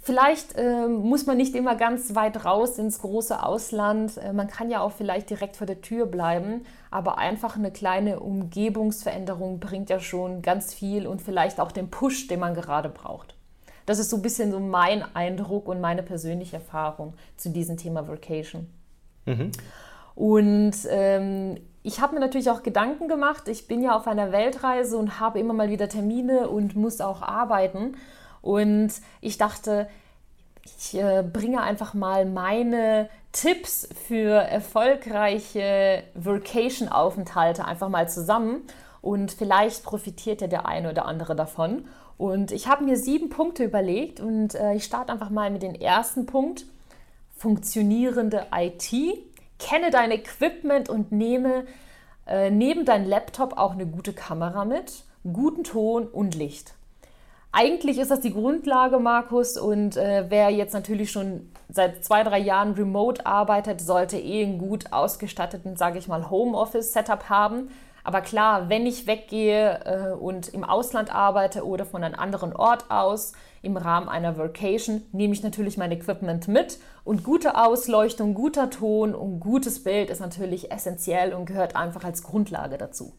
[0.00, 4.16] Vielleicht äh, muss man nicht immer ganz weit raus ins große Ausland.
[4.18, 8.20] Äh, man kann ja auch vielleicht direkt vor der Tür bleiben, aber einfach eine kleine
[8.20, 13.34] Umgebungsveränderung bringt ja schon ganz viel und vielleicht auch den Push, den man gerade braucht.
[13.86, 18.06] Das ist so ein bisschen so mein Eindruck und meine persönliche Erfahrung zu diesem Thema
[18.06, 18.68] Vacation.
[19.26, 19.50] Mhm.
[20.14, 23.48] Und ähm, ich habe mir natürlich auch Gedanken gemacht.
[23.48, 27.22] Ich bin ja auf einer Weltreise und habe immer mal wieder Termine und muss auch
[27.22, 27.96] arbeiten.
[28.42, 29.88] Und ich dachte,
[30.64, 38.62] ich äh, bringe einfach mal meine Tipps für erfolgreiche Vacation-Aufenthalte einfach mal zusammen
[39.00, 41.86] und vielleicht profitiert ja der eine oder andere davon.
[42.16, 45.74] Und ich habe mir sieben Punkte überlegt und äh, ich starte einfach mal mit dem
[45.74, 46.64] ersten Punkt.
[47.36, 48.92] Funktionierende IT.
[49.60, 51.64] Kenne dein Equipment und nehme
[52.26, 56.74] äh, neben deinem Laptop auch eine gute Kamera mit, guten Ton und Licht
[57.58, 59.56] eigentlich ist das die Grundlage, Markus.
[59.56, 64.58] Und äh, wer jetzt natürlich schon seit zwei, drei Jahren remote arbeitet, sollte eh einen
[64.58, 67.70] gut ausgestatteten, sage ich mal, Homeoffice-Setup haben.
[68.04, 72.92] Aber klar, wenn ich weggehe äh, und im Ausland arbeite oder von einem anderen Ort
[72.92, 76.78] aus im Rahmen einer Vacation, nehme ich natürlich mein Equipment mit.
[77.02, 82.22] Und gute Ausleuchtung, guter Ton und gutes Bild ist natürlich essentiell und gehört einfach als
[82.22, 83.14] Grundlage dazu.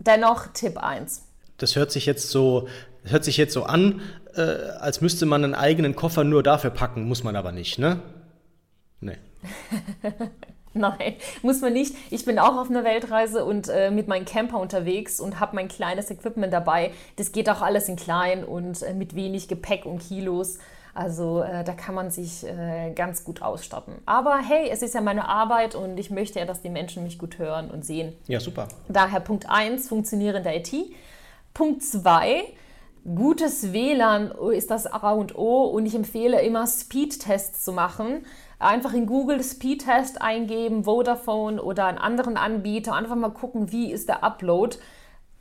[0.00, 1.22] Dennoch Tipp 1.
[1.58, 2.66] Das hört sich jetzt so
[3.04, 4.00] hört sich jetzt so an,
[4.34, 8.00] äh, als müsste man einen eigenen Koffer nur dafür packen, muss man aber nicht, ne?
[9.00, 9.18] Nee.
[10.74, 11.94] Nein, muss man nicht.
[12.10, 15.68] Ich bin auch auf einer Weltreise und äh, mit meinem Camper unterwegs und habe mein
[15.68, 16.90] kleines Equipment dabei.
[17.14, 20.58] Das geht auch alles in klein und äh, mit wenig Gepäck und Kilos.
[20.92, 23.94] Also äh, da kann man sich äh, ganz gut ausstatten.
[24.04, 27.18] Aber hey, es ist ja meine Arbeit und ich möchte ja, dass die Menschen mich
[27.18, 28.12] gut hören und sehen.
[28.26, 28.66] Ja, super.
[28.88, 30.72] Daher Punkt 1, funktionierende IT.
[31.52, 32.44] Punkt 2,
[33.04, 38.24] gutes WLAN ist das A und O und ich empfehle immer Speedtests zu machen.
[38.58, 44.08] Einfach in Google Speedtest eingeben, Vodafone oder einen anderen Anbieter, einfach mal gucken, wie ist
[44.08, 44.78] der Upload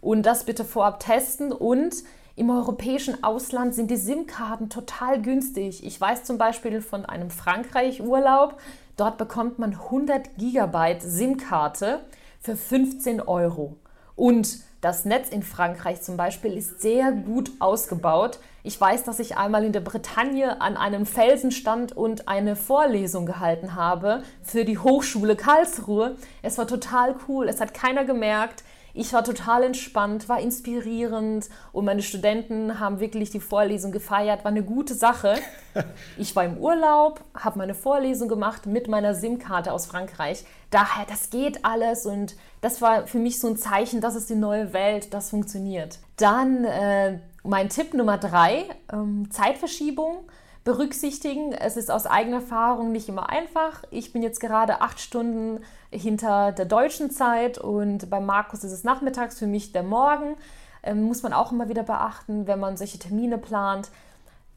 [0.02, 2.04] und das bitte vorab testen und
[2.36, 5.86] im europäischen Ausland sind die SIM-Karten total günstig.
[5.86, 8.58] Ich weiß zum Beispiel von einem Frankreich-Urlaub,
[8.98, 12.02] dort bekommt man 100 Gigabyte SIM-Karte
[12.42, 13.78] für 15 Euro.
[14.16, 18.40] Und das Netz in Frankreich zum Beispiel ist sehr gut ausgebaut.
[18.64, 23.26] Ich weiß, dass ich einmal in der Bretagne an einem Felsen stand und eine Vorlesung
[23.26, 26.18] gehalten habe für die Hochschule Karlsruhe.
[26.42, 28.64] Es war total cool, es hat keiner gemerkt.
[28.96, 34.44] Ich war total entspannt, war inspirierend und meine Studenten haben wirklich die Vorlesung gefeiert.
[34.44, 35.36] War eine gute Sache.
[36.20, 40.46] Ich war im Urlaub, habe meine Vorlesung gemacht mit meiner SIM-Karte aus Frankreich.
[40.70, 44.36] Daher, das geht alles und das war für mich so ein Zeichen, das ist die
[44.36, 45.98] neue Welt, das funktioniert.
[46.18, 50.26] Dann äh, mein Tipp Nummer drei, ähm, Zeitverschiebung
[50.64, 51.52] berücksichtigen.
[51.54, 53.84] Es ist aus eigener Erfahrung nicht immer einfach.
[53.92, 58.84] Ich bin jetzt gerade acht Stunden hinter der deutschen Zeit und bei Markus ist es
[58.84, 60.36] nachmittags, für mich der Morgen.
[60.84, 63.90] Ähm, muss man auch immer wieder beachten, wenn man solche Termine plant.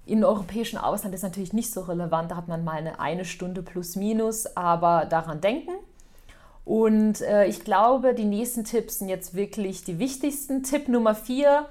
[0.07, 3.63] In europäischen Ausland ist natürlich nicht so relevant, da hat man mal eine, eine Stunde
[3.63, 5.73] plus minus, aber daran denken.
[6.65, 10.65] Und äh, ich glaube, die nächsten Tipps sind jetzt wirklich die wichtigsten.
[10.65, 11.67] Tipp Nummer vier,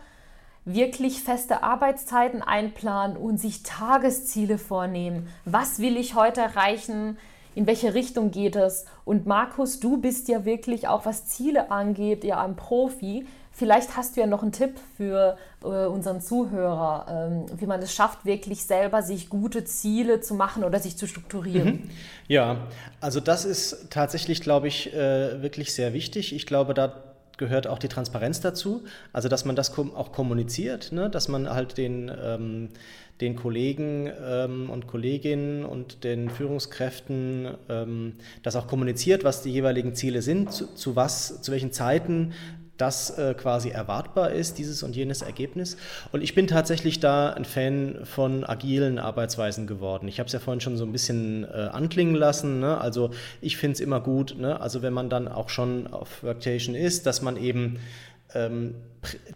[0.64, 5.28] wirklich feste Arbeitszeiten einplanen und sich Tagesziele vornehmen.
[5.44, 7.18] Was will ich heute erreichen?
[7.56, 8.86] In welche Richtung geht es.
[9.06, 13.26] Und Markus, du bist ja wirklich auch, was Ziele angeht, ja ein Profi.
[13.52, 17.94] Vielleicht hast du ja noch einen Tipp für äh, unseren Zuhörer, ähm, wie man es
[17.94, 21.68] schafft, wirklich selber sich gute Ziele zu machen oder sich zu strukturieren.
[21.68, 21.90] Mhm.
[22.28, 22.58] Ja,
[23.00, 26.36] also das ist tatsächlich, glaube ich, äh, wirklich sehr wichtig.
[26.36, 27.04] Ich glaube, da
[27.38, 31.10] gehört auch die Transparenz dazu, also dass man das auch kommuniziert, ne?
[31.10, 32.70] dass man halt den ähm,
[33.22, 39.96] den Kollegen ähm, und Kolleginnen und den Führungskräften ähm, das auch kommuniziert, was die jeweiligen
[39.96, 42.34] Ziele sind, zu, zu was, zu welchen Zeiten
[42.78, 45.78] das äh, quasi erwartbar ist, dieses und jenes Ergebnis.
[46.12, 50.08] Und ich bin tatsächlich da ein Fan von agilen Arbeitsweisen geworden.
[50.08, 52.60] Ich habe es ja vorhin schon so ein bisschen äh, anklingen lassen.
[52.60, 52.78] Ne?
[52.78, 54.60] Also ich finde es immer gut, ne?
[54.60, 57.80] also wenn man dann auch schon auf Worktation ist, dass man eben
[58.36, 58.76] ähm,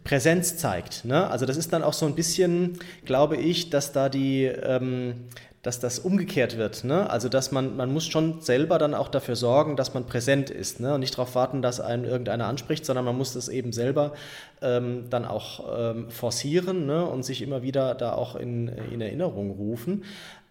[0.04, 1.06] Präsenz zeigt.
[1.06, 1.30] Ne?
[1.30, 5.26] Also das ist dann auch so ein bisschen, glaube ich, dass da die, ähm,
[5.62, 6.84] dass das umgekehrt wird.
[6.84, 7.10] Ne?
[7.10, 10.80] Also dass man, man muss schon selber dann auch dafür sorgen, dass man präsent ist
[10.80, 10.94] ne?
[10.94, 14.14] und nicht darauf warten, dass einen irgendeiner anspricht, sondern man muss das eben selber
[14.62, 17.06] ähm, dann auch ähm, forcieren ne?
[17.06, 20.04] und sich immer wieder da auch in, in Erinnerung rufen.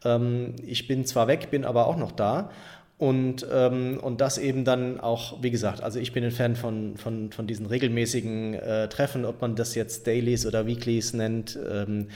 [0.04, 2.50] Ähm, ich bin zwar weg, bin aber auch noch da.
[2.98, 6.96] Und, ähm, und das eben dann auch, wie gesagt, also ich bin ein Fan von,
[6.96, 11.56] von, von diesen regelmäßigen äh, Treffen, ob man das jetzt Dailies oder Weeklies nennt.
[11.70, 12.08] Ähm,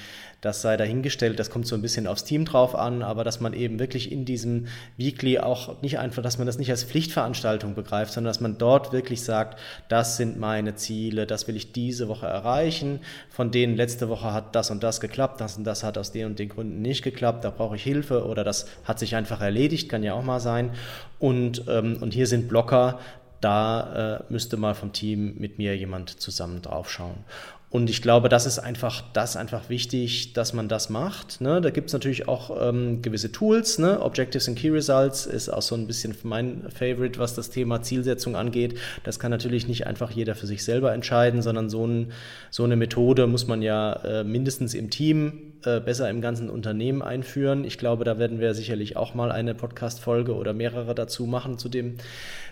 [0.42, 3.53] das sei dahingestellt, das kommt so ein bisschen aufs Team drauf an, aber dass man
[3.53, 4.66] eben wirklich in diesem
[4.97, 8.92] Weekly auch nicht einfach, dass man das nicht als Pflichtveranstaltung begreift, sondern dass man dort
[8.92, 12.99] wirklich sagt, das sind meine Ziele, das will ich diese Woche erreichen,
[13.31, 16.27] von denen letzte Woche hat das und das geklappt, das und das hat aus den
[16.27, 19.88] und den Gründen nicht geklappt, da brauche ich Hilfe oder das hat sich einfach erledigt,
[19.88, 20.71] kann ja auch mal sein.
[21.18, 22.98] Und, ähm, und hier sind Blocker,
[23.40, 27.24] da äh, müsste mal vom Team mit mir jemand zusammen draufschauen.
[27.72, 31.40] Und ich glaube, das ist einfach, das einfach wichtig, dass man das macht.
[31.40, 31.62] Ne?
[31.62, 33.78] Da gibt es natürlich auch ähm, gewisse Tools.
[33.78, 33.98] Ne?
[34.02, 38.37] Objectives and Key Results ist auch so ein bisschen mein Favorite, was das Thema Zielsetzung
[38.37, 38.78] angeht.
[39.04, 42.12] Das kann natürlich nicht einfach jeder für sich selber entscheiden, sondern so, ein,
[42.50, 47.00] so eine Methode muss man ja äh, mindestens im Team, äh, besser im ganzen Unternehmen
[47.00, 47.64] einführen.
[47.64, 51.70] Ich glaube, da werden wir sicherlich auch mal eine Podcast-Folge oder mehrere dazu machen zu,
[51.70, 51.96] dem,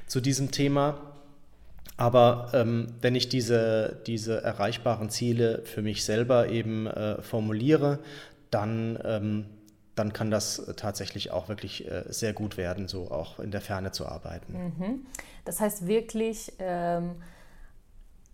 [0.06, 1.09] zu diesem Thema.
[2.00, 7.98] Aber ähm, wenn ich diese, diese erreichbaren Ziele für mich selber eben äh, formuliere,
[8.50, 9.44] dann, ähm,
[9.96, 13.92] dann kann das tatsächlich auch wirklich äh, sehr gut werden, so auch in der Ferne
[13.92, 14.72] zu arbeiten.
[14.78, 15.06] Mhm.
[15.44, 17.16] Das heißt wirklich, ähm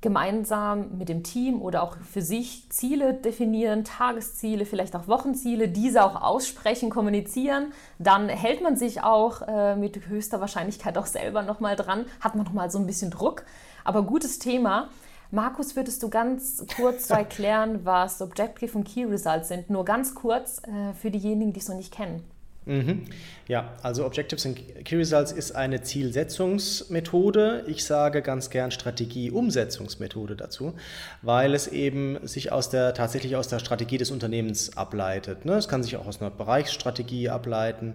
[0.06, 6.04] gemeinsam mit dem Team oder auch für sich Ziele definieren, Tagesziele, vielleicht auch Wochenziele, diese
[6.04, 7.72] auch aussprechen, kommunizieren.
[7.98, 12.44] Dann hält man sich auch äh, mit höchster Wahrscheinlichkeit auch selber nochmal dran, hat man
[12.44, 13.42] nochmal so ein bisschen Druck.
[13.82, 14.90] Aber gutes Thema.
[15.32, 19.70] Markus, würdest du ganz kurz erklären, was Objective und Key Results sind?
[19.70, 22.22] Nur ganz kurz äh, für diejenigen, die es noch nicht kennen.
[22.66, 23.04] Mhm.
[23.46, 27.64] Ja, also Objectives and Key Results ist eine Zielsetzungsmethode.
[27.68, 30.74] Ich sage ganz gern Strategie-Umsetzungsmethode dazu,
[31.22, 35.44] weil es eben sich aus der, tatsächlich aus der Strategie des Unternehmens ableitet.
[35.44, 35.54] Ne?
[35.54, 37.94] Es kann sich auch aus einer Bereichsstrategie ableiten.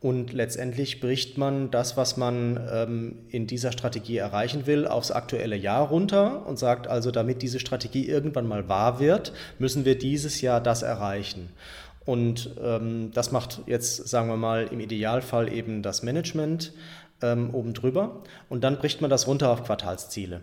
[0.00, 5.56] Und letztendlich bricht man das, was man ähm, in dieser Strategie erreichen will, aufs aktuelle
[5.56, 10.42] Jahr runter und sagt also, damit diese Strategie irgendwann mal wahr wird, müssen wir dieses
[10.42, 11.48] Jahr das erreichen.
[12.06, 16.72] Und ähm, das macht jetzt, sagen wir mal, im Idealfall eben das Management
[17.20, 18.22] ähm, oben drüber.
[18.48, 20.42] Und dann bricht man das runter auf Quartalsziele.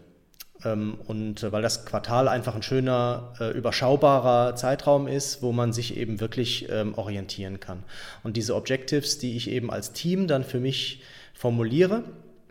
[0.66, 5.74] Ähm, und äh, weil das Quartal einfach ein schöner, äh, überschaubarer Zeitraum ist, wo man
[5.74, 7.84] sich eben wirklich ähm, orientieren kann.
[8.24, 11.02] Und diese Objectives, die ich eben als Team dann für mich
[11.34, 12.04] formuliere,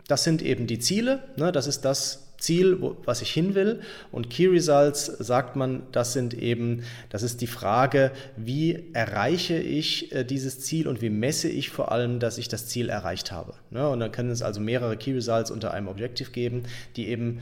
[0.07, 1.23] das sind eben die Ziele.
[1.37, 1.51] Ne?
[1.51, 3.81] Das ist das, Ziel, wo, was ich hin will.
[4.11, 10.13] Und Key Results sagt man, das sind eben, das ist die Frage, wie erreiche ich
[10.13, 13.53] äh, dieses Ziel und wie messe ich vor allem, dass ich das Ziel erreicht habe.
[13.71, 13.87] Ne?
[13.87, 16.63] Und dann können es also mehrere Key Results unter einem Objective geben,
[16.95, 17.39] die eben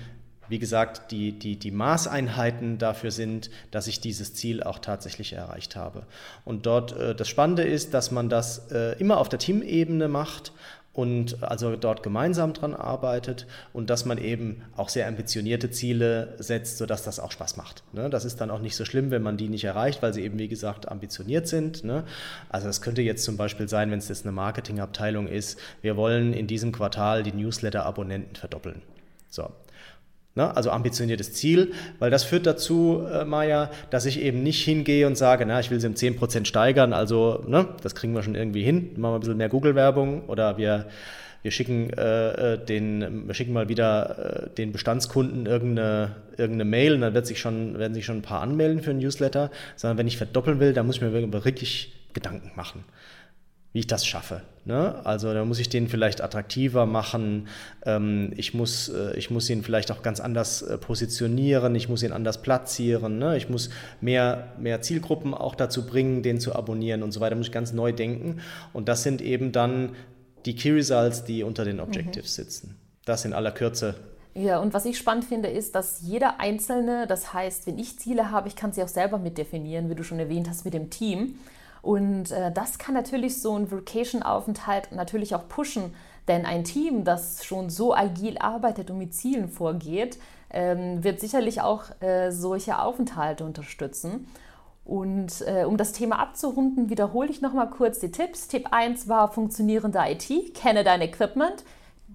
[0.52, 5.78] wie gesagt, die, die, die Maßeinheiten dafür sind, dass ich dieses Ziel auch tatsächlich erreicht
[5.78, 6.06] habe.
[6.44, 10.52] Und dort äh, das Spannende ist, dass man das äh, immer auf der Teamebene macht
[10.94, 16.78] und also dort gemeinsam dran arbeitet und dass man eben auch sehr ambitionierte Ziele setzt,
[16.78, 17.84] sodass das auch Spaß macht.
[17.94, 18.10] Ne?
[18.10, 20.38] Das ist dann auch nicht so schlimm, wenn man die nicht erreicht, weil sie eben,
[20.38, 21.86] wie gesagt, ambitioniert sind.
[21.86, 22.04] Ne?
[22.50, 26.34] Also es könnte jetzt zum Beispiel sein, wenn es jetzt eine Marketingabteilung ist, wir wollen
[26.34, 28.82] in diesem Quartal die Newsletter-Abonnenten verdoppeln.
[29.30, 29.50] So,
[30.36, 30.56] Ne?
[30.56, 35.18] Also ambitioniertes Ziel, weil das führt dazu, äh, Maja, dass ich eben nicht hingehe und
[35.18, 38.64] sage, na, ich will sie um 10% steigern, also ne, das kriegen wir schon irgendwie
[38.64, 40.88] hin, machen wir ein bisschen mehr Google-Werbung oder wir,
[41.42, 46.94] wir, schicken, äh, äh den, wir schicken mal wieder äh, den Bestandskunden irgendeine, irgendeine Mail
[46.96, 49.98] und dann wird sich schon, werden sich schon ein paar anmelden für ein Newsletter, sondern
[49.98, 52.86] wenn ich verdoppeln will, dann muss ich mir wirklich Gedanken machen
[53.74, 54.42] wie ich das schaffe.
[54.64, 55.04] Ne?
[55.06, 57.48] Also da muss ich den vielleicht attraktiver machen,
[57.84, 62.04] ähm, ich, muss, äh, ich muss ihn vielleicht auch ganz anders äh, positionieren, ich muss
[62.04, 63.38] ihn anders platzieren, ne?
[63.38, 67.48] ich muss mehr, mehr Zielgruppen auch dazu bringen, den zu abonnieren und so weiter, muss
[67.48, 68.42] ich ganz neu denken.
[68.72, 69.96] Und das sind eben dann
[70.46, 72.44] die Key Results, die unter den Objectives mhm.
[72.44, 72.76] sitzen.
[73.06, 73.96] Das in aller Kürze
[74.34, 78.32] ja, und was ich spannend finde, ist, dass jeder Einzelne, das heißt, wenn ich Ziele
[78.32, 81.36] habe, ich kann sie auch selber mitdefinieren, wie du schon erwähnt hast, mit dem Team.
[81.82, 85.94] Und äh, das kann natürlich so ein Vacation-Aufenthalt natürlich auch pushen,
[86.28, 90.20] denn ein Team, das schon so agil arbeitet und mit Zielen vorgeht,
[90.52, 94.28] ähm, wird sicherlich auch äh, solche Aufenthalte unterstützen.
[94.86, 98.48] Und äh, um das Thema abzurunden, wiederhole ich nochmal kurz die Tipps.
[98.48, 101.64] Tipp 1 war funktionierende IT, kenne dein Equipment.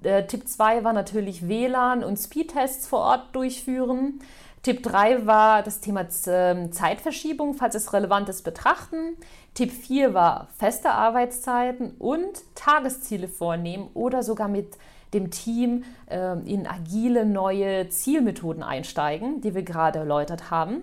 [0.03, 4.21] Äh, Tipp 2 war natürlich WLAN und Speedtests vor Ort durchführen.
[4.67, 9.17] Tipp 3 war das Thema ähm, Zeitverschiebung, falls es relevant ist, betrachten.
[9.55, 14.77] Tipp 4 war feste Arbeitszeiten und Tagesziele vornehmen oder sogar mit
[15.15, 20.83] dem Team äh, in agile neue Zielmethoden einsteigen, die wir gerade erläutert haben.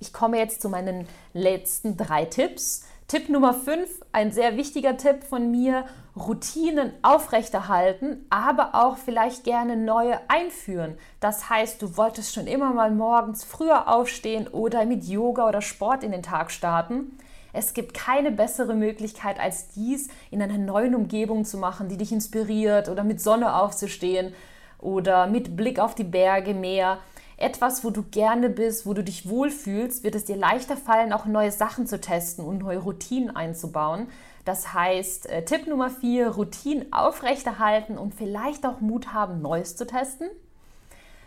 [0.00, 2.84] Ich komme jetzt zu meinen letzten drei Tipps.
[3.06, 5.84] Tipp Nummer 5, ein sehr wichtiger Tipp von mir,
[6.20, 10.98] Routinen aufrechterhalten, aber auch vielleicht gerne neue einführen.
[11.20, 16.02] Das heißt, du wolltest schon immer mal morgens früher aufstehen oder mit Yoga oder Sport
[16.02, 17.18] in den Tag starten.
[17.52, 22.12] Es gibt keine bessere Möglichkeit als dies in einer neuen Umgebung zu machen, die dich
[22.12, 24.34] inspiriert oder mit Sonne aufzustehen
[24.78, 26.98] oder mit Blick auf die Berge, Meer.
[27.36, 31.24] Etwas, wo du gerne bist, wo du dich wohlfühlst, wird es dir leichter fallen, auch
[31.24, 34.08] neue Sachen zu testen und neue Routinen einzubauen.
[34.48, 39.86] Das heißt, äh, Tipp Nummer 4, Routinen aufrechterhalten und vielleicht auch Mut haben, Neues zu
[39.86, 40.30] testen.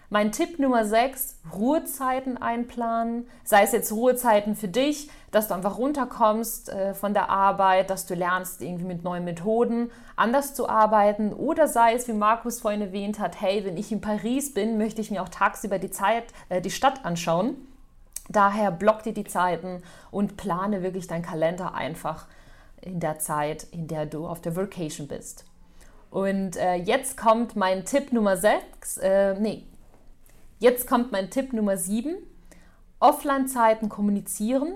[0.10, 3.28] Mein Tipp Nummer 6, Ruhezeiten einplanen.
[3.44, 8.08] Sei es jetzt Ruhezeiten für dich, dass du einfach runterkommst äh, von der Arbeit, dass
[8.08, 11.32] du lernst, irgendwie mit neuen Methoden anders zu arbeiten.
[11.32, 15.00] Oder sei es, wie Markus vorhin erwähnt hat, hey, wenn ich in Paris bin, möchte
[15.00, 17.56] ich mir auch tagsüber die Zeit, äh, die Stadt anschauen.
[18.30, 22.26] Daher block dir die Zeiten und plane wirklich deinen Kalender einfach
[22.82, 25.46] in der Zeit, in der du auf der Vacation bist.
[26.10, 29.64] Und äh, jetzt kommt mein Tipp Nummer 6, äh, nee,
[30.62, 32.16] Jetzt kommt mein Tipp Nummer 7.
[33.00, 34.74] Offline-Zeiten kommunizieren.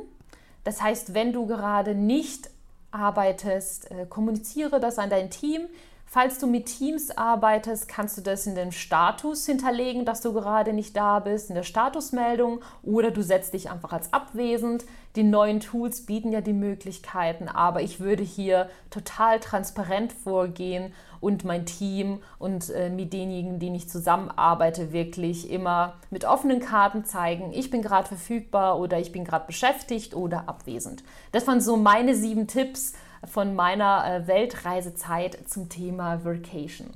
[0.63, 2.49] Das heißt, wenn du gerade nicht
[2.89, 5.67] arbeitest, äh, kommuniziere das an dein Team.
[6.07, 10.71] Falls du mit Teams arbeitest, kannst du das in den Status hinterlegen, dass du gerade
[10.71, 14.85] nicht da bist, in der Statusmeldung oder du setzt dich einfach als abwesend.
[15.15, 21.43] Die neuen Tools bieten ja die Möglichkeiten, aber ich würde hier total transparent vorgehen und
[21.43, 27.51] mein Team und äh, mit denjenigen, denen ich zusammenarbeite, wirklich immer mit offenen Karten zeigen,
[27.51, 31.03] ich bin gerade verfügbar oder ich bin gerade beschäftigt oder abwesend.
[31.31, 32.93] Das waren so meine sieben Tipps
[33.27, 36.89] von meiner äh, Weltreisezeit zum Thema Vacation.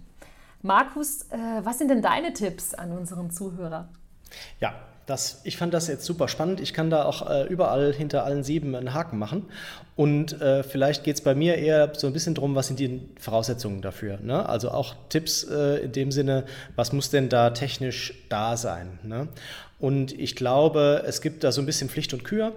[0.62, 3.88] Markus, äh, was sind denn deine Tipps an unseren Zuhörer?
[4.60, 4.74] Ja,
[5.10, 6.60] das, ich fand das jetzt super spannend.
[6.60, 9.46] Ich kann da auch äh, überall hinter allen sieben einen Haken machen.
[9.96, 13.02] Und äh, vielleicht geht es bei mir eher so ein bisschen darum, was sind die
[13.20, 14.20] Voraussetzungen dafür.
[14.22, 14.48] Ne?
[14.48, 19.00] Also auch Tipps äh, in dem Sinne, was muss denn da technisch da sein.
[19.02, 19.28] Ne?
[19.80, 22.52] Und ich glaube, es gibt da so ein bisschen Pflicht und Kür.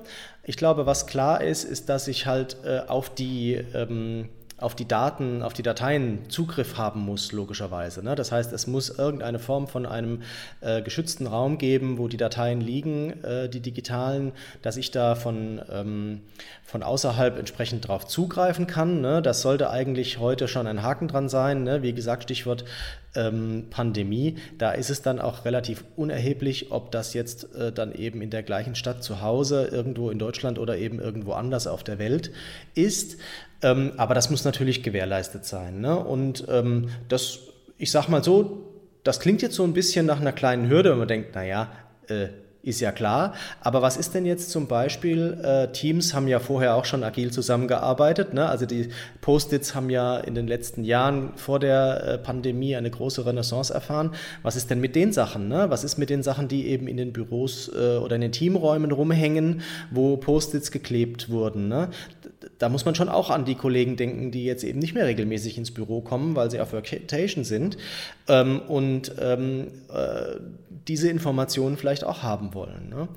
[0.45, 4.29] Ich glaube, was klar ist, ist, dass ich halt äh, auf die ähm,
[4.63, 8.03] auf die Daten, auf die Dateien Zugriff haben muss, logischerweise.
[8.03, 8.15] Ne?
[8.15, 10.23] Das heißt, es muss irgendeine Form von einem
[10.61, 14.33] äh, geschützten Raum geben, wo die Dateien liegen, äh, die digitalen,
[14.63, 16.21] dass ich da von, ähm,
[16.65, 19.01] von außerhalb entsprechend drauf zugreifen kann.
[19.01, 19.21] Ne?
[19.21, 21.65] Das sollte eigentlich heute schon ein Haken dran sein.
[21.65, 21.83] Ne?
[21.83, 22.65] Wie gesagt, Stichwort
[23.15, 28.23] ähm, Pandemie, da ist es dann auch relativ unerheblich, ob das jetzt äh, dann eben
[28.23, 31.99] in der gleichen Stadt zu Hause, irgendwo in Deutschland oder eben irgendwo anders auf der
[31.99, 32.31] Welt
[32.75, 33.19] ist.
[33.63, 35.81] Ähm, aber das muss natürlich gewährleistet sein.
[35.81, 35.97] Ne?
[35.97, 37.41] Und ähm, das,
[37.79, 38.69] ich sag mal so,
[39.05, 41.71] das klingt jetzt so ein bisschen nach einer kleinen Hürde, wenn man denkt, naja,
[42.09, 42.29] äh,
[42.63, 43.35] ist ja klar.
[43.61, 47.33] Aber was ist denn jetzt zum Beispiel, äh, Teams haben ja vorher auch schon agil
[47.33, 48.35] zusammengearbeitet.
[48.35, 48.49] Ne?
[48.49, 48.91] Also die
[49.21, 54.13] Post-its haben ja in den letzten Jahren vor der äh, Pandemie eine große Renaissance erfahren.
[54.43, 55.49] Was ist denn mit den Sachen?
[55.49, 55.67] Ne?
[55.71, 58.93] Was ist mit den Sachen, die eben in den Büros äh, oder in den Teamräumen
[58.93, 61.67] rumhängen, wo Post-its geklebt wurden?
[61.67, 61.89] Ne?
[62.59, 65.59] Da muss man schon auch an die Kollegen denken, die jetzt eben nicht mehr regelmäßig
[65.59, 67.77] ins Büro kommen, weil sie auf Vacation sind
[68.29, 70.39] ähm, und ähm, äh,
[70.89, 72.89] diese Informationen vielleicht auch haben wollen.
[72.89, 73.09] Ne?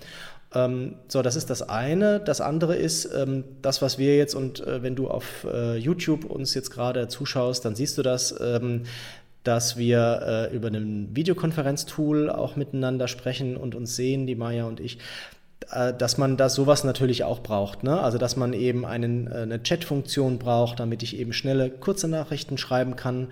[0.53, 2.19] Ähm, so, das ist das eine.
[2.19, 6.25] Das andere ist ähm, das, was wir jetzt, und äh, wenn du auf äh, YouTube
[6.25, 8.83] uns jetzt gerade zuschaust, dann siehst du das, ähm,
[9.43, 14.79] dass wir äh, über ein Videokonferenztool auch miteinander sprechen und uns sehen, die Maya und
[14.79, 14.97] ich
[15.97, 17.83] dass man da sowas natürlich auch braucht.
[17.83, 17.99] Ne?
[17.99, 22.57] Also dass man eben einen, äh, eine Chat-Funktion braucht, damit ich eben schnelle, kurze Nachrichten
[22.57, 23.29] schreiben kann,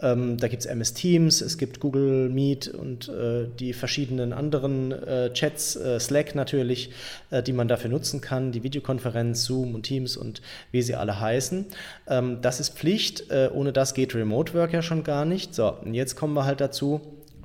[0.00, 4.92] ähm, da gibt es MS Teams, es gibt Google Meet und äh, die verschiedenen anderen
[4.92, 6.90] äh, Chats, äh, Slack natürlich,
[7.30, 11.20] äh, die man dafür nutzen kann, die Videokonferenz, Zoom und Teams und wie sie alle
[11.20, 11.66] heißen.
[12.08, 15.54] Ähm, das ist Pflicht, äh, ohne das geht Remote Work ja schon gar nicht.
[15.54, 17.00] So, und jetzt kommen wir halt dazu,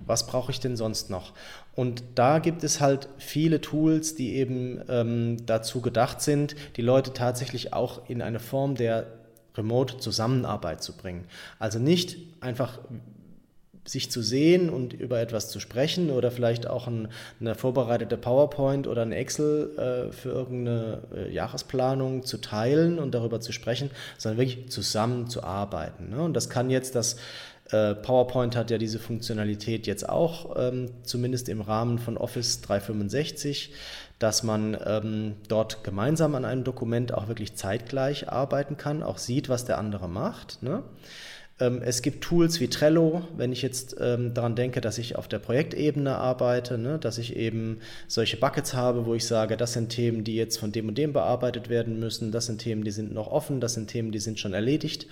[0.06, 1.34] was brauche ich denn sonst noch?
[1.80, 7.14] Und da gibt es halt viele Tools, die eben ähm, dazu gedacht sind, die Leute
[7.14, 9.08] tatsächlich auch in eine Form der
[9.56, 11.24] Remote-Zusammenarbeit zu bringen.
[11.58, 12.80] Also nicht einfach
[13.86, 17.08] sich zu sehen und über etwas zu sprechen oder vielleicht auch ein,
[17.40, 23.40] eine vorbereitete PowerPoint oder ein Excel äh, für irgendeine äh, Jahresplanung zu teilen und darüber
[23.40, 26.10] zu sprechen, sondern wirklich zusammen zu arbeiten.
[26.10, 26.22] Ne?
[26.22, 27.16] Und das kann jetzt das
[27.96, 33.72] PowerPoint hat ja diese Funktionalität jetzt auch, ähm, zumindest im Rahmen von Office 365
[34.20, 39.48] dass man ähm, dort gemeinsam an einem Dokument auch wirklich zeitgleich arbeiten kann, auch sieht,
[39.48, 40.62] was der andere macht.
[40.62, 40.84] Ne?
[41.62, 45.30] Ähm, es gibt Tools wie Trello, wenn ich jetzt ähm, daran denke, dass ich auf
[45.30, 47.00] der Projektebene arbeite, ne?
[47.00, 50.74] dass ich eben solche Buckets habe, wo ich sage, das sind Themen, die jetzt von
[50.74, 53.88] dem und dem bearbeitet werden müssen, das sind Themen, die sind noch offen, das sind
[53.88, 55.08] Themen, die sind schon erledigt,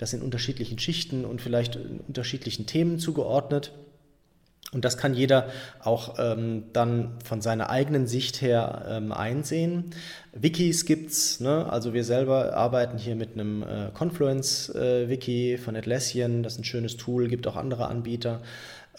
[0.00, 1.78] das sind unterschiedlichen Schichten und vielleicht
[2.08, 3.72] unterschiedlichen Themen zugeordnet.
[4.72, 5.50] Und das kann jeder
[5.82, 9.90] auch ähm, dann von seiner eigenen Sicht her ähm, einsehen.
[10.32, 11.70] Wikis gibt's, ne?
[11.70, 16.64] also wir selber arbeiten hier mit einem äh, Confluence-Wiki äh, von Atlassian, das ist ein
[16.64, 18.40] schönes Tool, gibt auch andere Anbieter,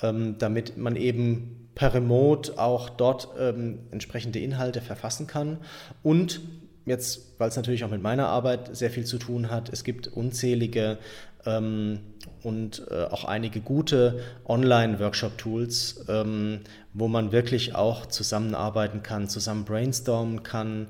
[0.04, 5.58] ähm, damit man eben per Remote auch dort ähm, entsprechende Inhalte verfassen kann.
[6.04, 6.42] Und
[6.86, 10.08] jetzt, weil es natürlich auch mit meiner Arbeit sehr viel zu tun hat, es gibt
[10.08, 10.98] unzählige
[11.46, 12.00] ähm,
[12.44, 16.62] und äh, auch einige gute Online-Workshop-Tools, ähm,
[16.94, 20.88] wo man wirklich auch zusammenarbeiten kann, zusammen brainstormen kann,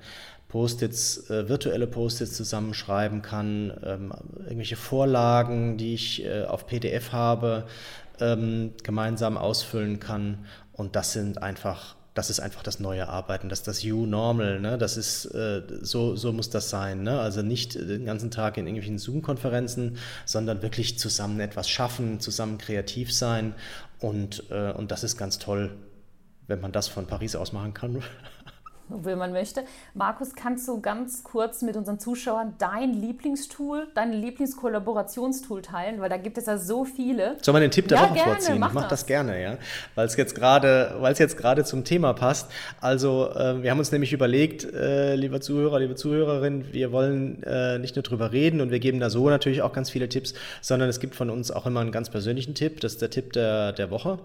[0.47, 4.11] Post-its, äh, virtuelle Post-its zusammenschreiben kann, ähm,
[4.43, 7.67] irgendwelche Vorlagen, die ich äh, auf PDF habe,
[8.19, 10.45] ähm, gemeinsam ausfüllen kann.
[10.73, 14.59] Und das sind einfach das ist einfach das neue Arbeiten, das ist das You Normal,
[14.59, 14.77] ne?
[14.77, 17.19] Das ist äh, so, so muss das sein, ne?
[17.21, 23.13] Also nicht den ganzen Tag in irgendwelchen Zoom-Konferenzen, sondern wirklich zusammen etwas schaffen, zusammen kreativ
[23.13, 23.53] sein
[23.99, 25.71] und, äh, und das ist ganz toll,
[26.47, 28.03] wenn man das von Paris aus machen kann.
[29.03, 29.63] Wenn man möchte.
[29.93, 36.01] Markus, kannst du ganz kurz mit unseren Zuschauern dein Lieblingstool, dein Lieblingskollaborationstool teilen?
[36.01, 37.37] Weil da gibt es ja so viele.
[37.41, 38.59] Soll man den Tipp der ja, Woche gerne, vorziehen?
[38.59, 39.01] Mach ich mache das.
[39.01, 39.57] das gerne, ja.
[39.95, 42.51] Weil es jetzt gerade, weil es jetzt gerade zum Thema passt.
[42.79, 47.79] Also äh, wir haben uns nämlich überlegt, äh, lieber Zuhörer, liebe Zuhörerin, wir wollen äh,
[47.79, 50.89] nicht nur drüber reden und wir geben da so natürlich auch ganz viele Tipps, sondern
[50.89, 52.79] es gibt von uns auch immer einen ganz persönlichen Tipp.
[52.81, 54.19] Das ist der Tipp der, der Woche.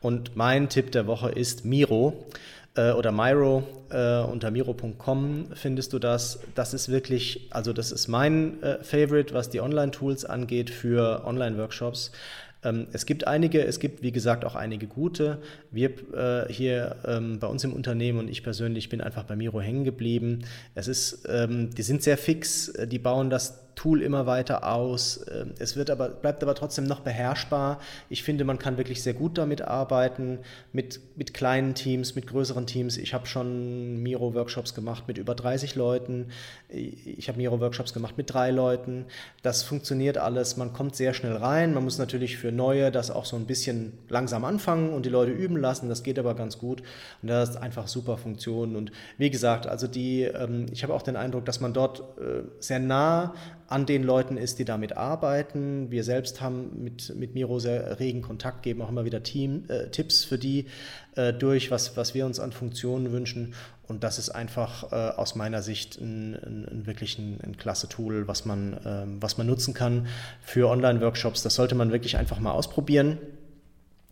[0.00, 2.14] Und mein Tipp der Woche ist Miro.
[2.74, 6.40] Äh, oder Miro äh, unter miro.com findest du das.
[6.54, 12.12] Das ist wirklich, also das ist mein äh, Favorite, was die Online-Tools angeht für Online-Workshops.
[12.62, 15.38] Ähm, es gibt einige, es gibt wie gesagt auch einige gute.
[15.70, 19.60] Wir äh, hier ähm, bei uns im Unternehmen und ich persönlich bin einfach bei Miro
[19.60, 20.44] hängen geblieben.
[20.74, 25.24] Es ist, ähm, die sind sehr fix, äh, die bauen das Tool immer weiter aus.
[25.32, 27.80] Ähm, es wird aber, bleibt aber trotzdem noch beherrschbar.
[28.10, 30.40] Ich finde, man kann wirklich sehr gut damit arbeiten,
[30.74, 32.98] mit, mit kleinen Teams, mit größeren Teams.
[32.98, 36.26] Ich habe schon Miro-Workshops gemacht mit über 30 Leuten.
[36.68, 39.06] Ich habe Miro-Workshops gemacht mit drei Leuten.
[39.40, 40.58] Das funktioniert alles.
[40.58, 41.72] Man kommt sehr schnell rein.
[41.72, 45.32] Man muss natürlich für Neue das auch so ein bisschen langsam anfangen und die Leute
[45.32, 45.88] üben lassen.
[45.88, 46.82] Das geht aber ganz gut.
[47.22, 48.76] Und das ist einfach super Funktion.
[48.76, 52.42] Und wie gesagt, also die, ähm, ich habe auch den Eindruck, dass man dort äh,
[52.58, 53.32] sehr nah
[53.70, 55.90] an den Leuten ist, die damit arbeiten.
[55.90, 59.88] Wir selbst haben mit, mit Miro sehr regen Kontakt, geben auch immer wieder Team, äh,
[59.90, 60.66] Tipps für die
[61.14, 63.54] äh, durch, was, was wir uns an Funktionen wünschen.
[63.86, 67.88] Und das ist einfach äh, aus meiner Sicht ein, ein, ein wirklich ein, ein, klasse
[67.88, 70.08] Tool, was man, ähm, was man nutzen kann
[70.42, 71.42] für Online-Workshops.
[71.42, 73.18] Das sollte man wirklich einfach mal ausprobieren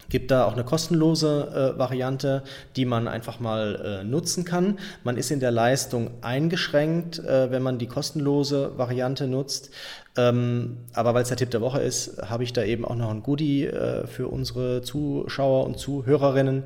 [0.08, 2.42] gibt da auch eine kostenlose äh, Variante,
[2.76, 4.78] die man einfach mal äh, nutzen kann.
[5.04, 9.70] Man ist in der Leistung eingeschränkt, äh, wenn man die kostenlose Variante nutzt.
[10.16, 13.10] Ähm, aber weil es der Tipp der Woche ist, habe ich da eben auch noch
[13.10, 16.64] ein Goodie äh, für unsere Zuschauer und Zuhörerinnen.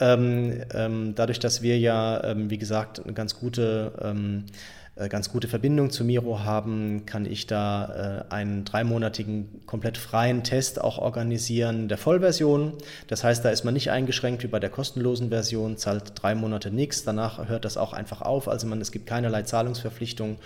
[0.00, 5.30] Ähm, ähm, dadurch, dass wir ja, ähm, wie gesagt, eine ganz gute ähm, äh, ganz
[5.30, 10.98] gute Verbindung zu Miro haben, kann ich da äh, einen dreimonatigen komplett freien Test auch
[10.98, 12.72] organisieren der Vollversion.
[13.06, 16.72] Das heißt, da ist man nicht eingeschränkt wie bei der kostenlosen Version, zahlt drei Monate
[16.72, 18.48] nichts, danach hört das auch einfach auf.
[18.48, 20.38] Also man, es gibt keinerlei Zahlungsverpflichtung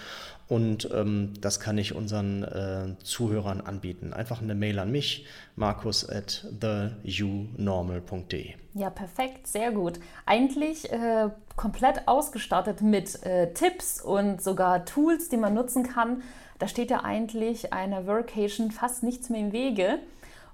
[0.52, 4.12] und ähm, das kann ich unseren äh, Zuhörern anbieten.
[4.12, 5.24] Einfach eine Mail an mich,
[5.56, 8.50] markus at theunormal.de.
[8.74, 9.98] Ja, perfekt, sehr gut.
[10.26, 16.22] Eigentlich äh, komplett ausgestattet mit äh, Tipps und sogar Tools, die man nutzen kann.
[16.58, 20.00] Da steht ja eigentlich einer Workation fast nichts mehr im Wege.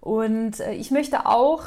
[0.00, 1.64] Und äh, ich möchte auch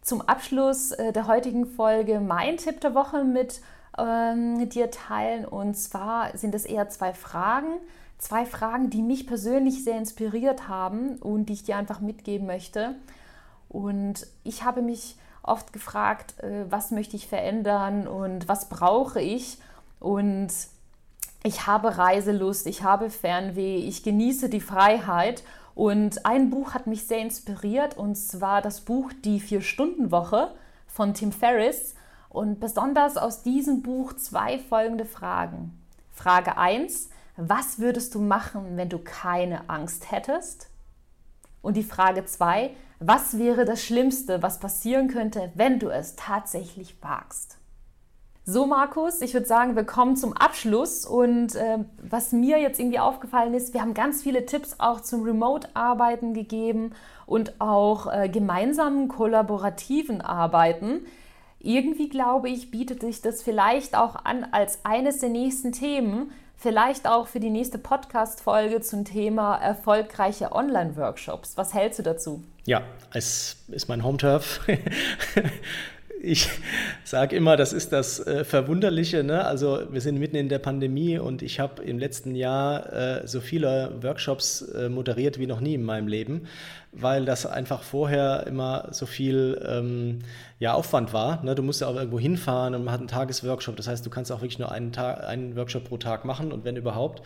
[0.00, 3.60] zum Abschluss äh, der heutigen Folge mein Tipp der Woche mit
[3.98, 5.44] ähm, dir teilen.
[5.44, 7.74] Und zwar sind es eher zwei Fragen.
[8.18, 12.94] Zwei Fragen, die mich persönlich sehr inspiriert haben und die ich dir einfach mitgeben möchte.
[13.68, 19.58] Und ich habe mich oft gefragt, äh, was möchte ich verändern und was brauche ich.
[20.00, 20.48] Und
[21.42, 25.42] ich habe Reiselust, ich habe Fernweh, ich genieße die Freiheit.
[25.74, 30.52] Und ein Buch hat mich sehr inspiriert und zwar das Buch Die Vier-Stunden-Woche
[30.86, 31.94] von Tim Ferriss.
[32.30, 35.76] Und besonders aus diesem Buch zwei folgende Fragen.
[36.12, 40.70] Frage 1, was würdest du machen, wenn du keine Angst hättest?
[41.60, 42.70] Und die Frage 2,
[43.00, 47.58] was wäre das Schlimmste, was passieren könnte, wenn du es tatsächlich wagst?
[48.44, 51.04] So, Markus, ich würde sagen, wir kommen zum Abschluss.
[51.06, 55.22] Und äh, was mir jetzt irgendwie aufgefallen ist, wir haben ganz viele Tipps auch zum
[55.24, 56.92] Remote-Arbeiten gegeben
[57.26, 61.06] und auch äh, gemeinsamen kollaborativen Arbeiten
[61.60, 67.06] irgendwie glaube ich, bietet sich das vielleicht auch an als eines der nächsten Themen, vielleicht
[67.06, 71.56] auch für die nächste Podcast-Folge zum Thema erfolgreiche Online-Workshops.
[71.56, 72.42] Was hältst du dazu?
[72.66, 72.82] Ja,
[73.12, 74.60] es ist mein Home-Turf.
[76.22, 76.48] ich
[77.04, 79.24] sage immer, das ist das äh, Verwunderliche.
[79.24, 79.44] Ne?
[79.44, 83.40] Also wir sind mitten in der Pandemie und ich habe im letzten Jahr äh, so
[83.40, 86.46] viele Workshops äh, moderiert wie noch nie in meinem Leben,
[86.92, 90.20] weil das einfach vorher immer so viel ähm,
[90.58, 91.42] ja, Aufwand war.
[91.42, 91.54] Ne?
[91.54, 93.76] Du musst ja auch irgendwo hinfahren und man hat einen Tagesworkshop.
[93.76, 96.64] Das heißt, du kannst auch wirklich nur einen, Tag, einen Workshop pro Tag machen und
[96.64, 97.22] wenn überhaupt.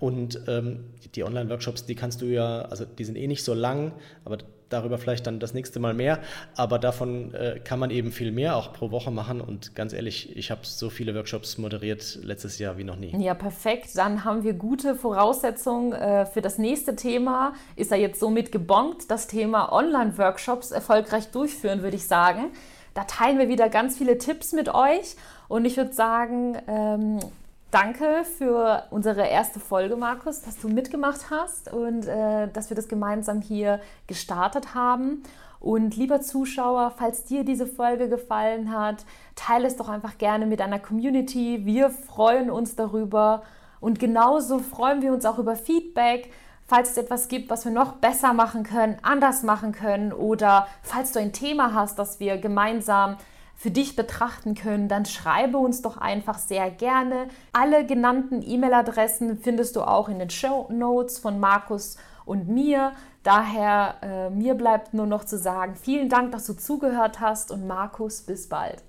[0.00, 0.80] Und ähm,
[1.14, 3.92] die Online-Workshops, die kannst du ja, also die sind eh nicht so lang,
[4.24, 4.38] aber
[4.72, 6.20] darüber vielleicht dann das nächste Mal mehr.
[6.56, 9.40] Aber davon äh, kann man eben viel mehr auch pro Woche machen.
[9.40, 13.14] Und ganz ehrlich, ich habe so viele Workshops moderiert letztes Jahr wie noch nie.
[13.18, 13.90] Ja, perfekt.
[13.94, 17.54] Dann haben wir gute Voraussetzungen äh, für das nächste Thema.
[17.76, 22.52] Ist er jetzt somit gebongt, das Thema Online-Workshops erfolgreich durchführen, würde ich sagen.
[22.94, 25.16] Da teilen wir wieder ganz viele Tipps mit euch.
[25.48, 27.18] Und ich würde sagen, ähm,
[27.72, 32.86] danke für unsere erste Folge, Markus, dass du mitgemacht hast und äh, dass wir das
[32.86, 35.24] gemeinsam hier gestartet haben.
[35.58, 39.04] Und lieber Zuschauer, falls dir diese Folge gefallen hat,
[39.34, 41.64] teile es doch einfach gerne mit deiner Community.
[41.64, 43.42] Wir freuen uns darüber.
[43.80, 46.30] Und genauso freuen wir uns auch über Feedback
[46.64, 51.12] falls es etwas gibt, was wir noch besser machen können, anders machen können oder falls
[51.12, 53.18] du ein Thema hast, das wir gemeinsam
[53.62, 57.28] für dich betrachten können, dann schreibe uns doch einfach sehr gerne.
[57.52, 62.92] Alle genannten E-Mail-Adressen findest du auch in den Show Notes von Markus und mir.
[63.22, 67.68] Daher äh, mir bleibt nur noch zu sagen, vielen Dank, dass du zugehört hast und
[67.68, 68.82] Markus, bis bald.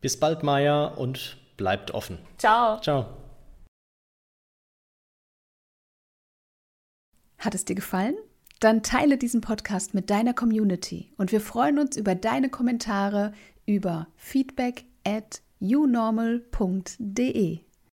[0.00, 2.20] Bis bald, Maya, und bleibt offen.
[2.38, 2.80] Ciao.
[2.80, 3.06] Ciao.
[7.38, 8.14] Hat es dir gefallen?
[8.60, 13.32] Dann teile diesen Podcast mit deiner Community und wir freuen uns über deine Kommentare
[13.70, 16.40] über feedback at unormal.de.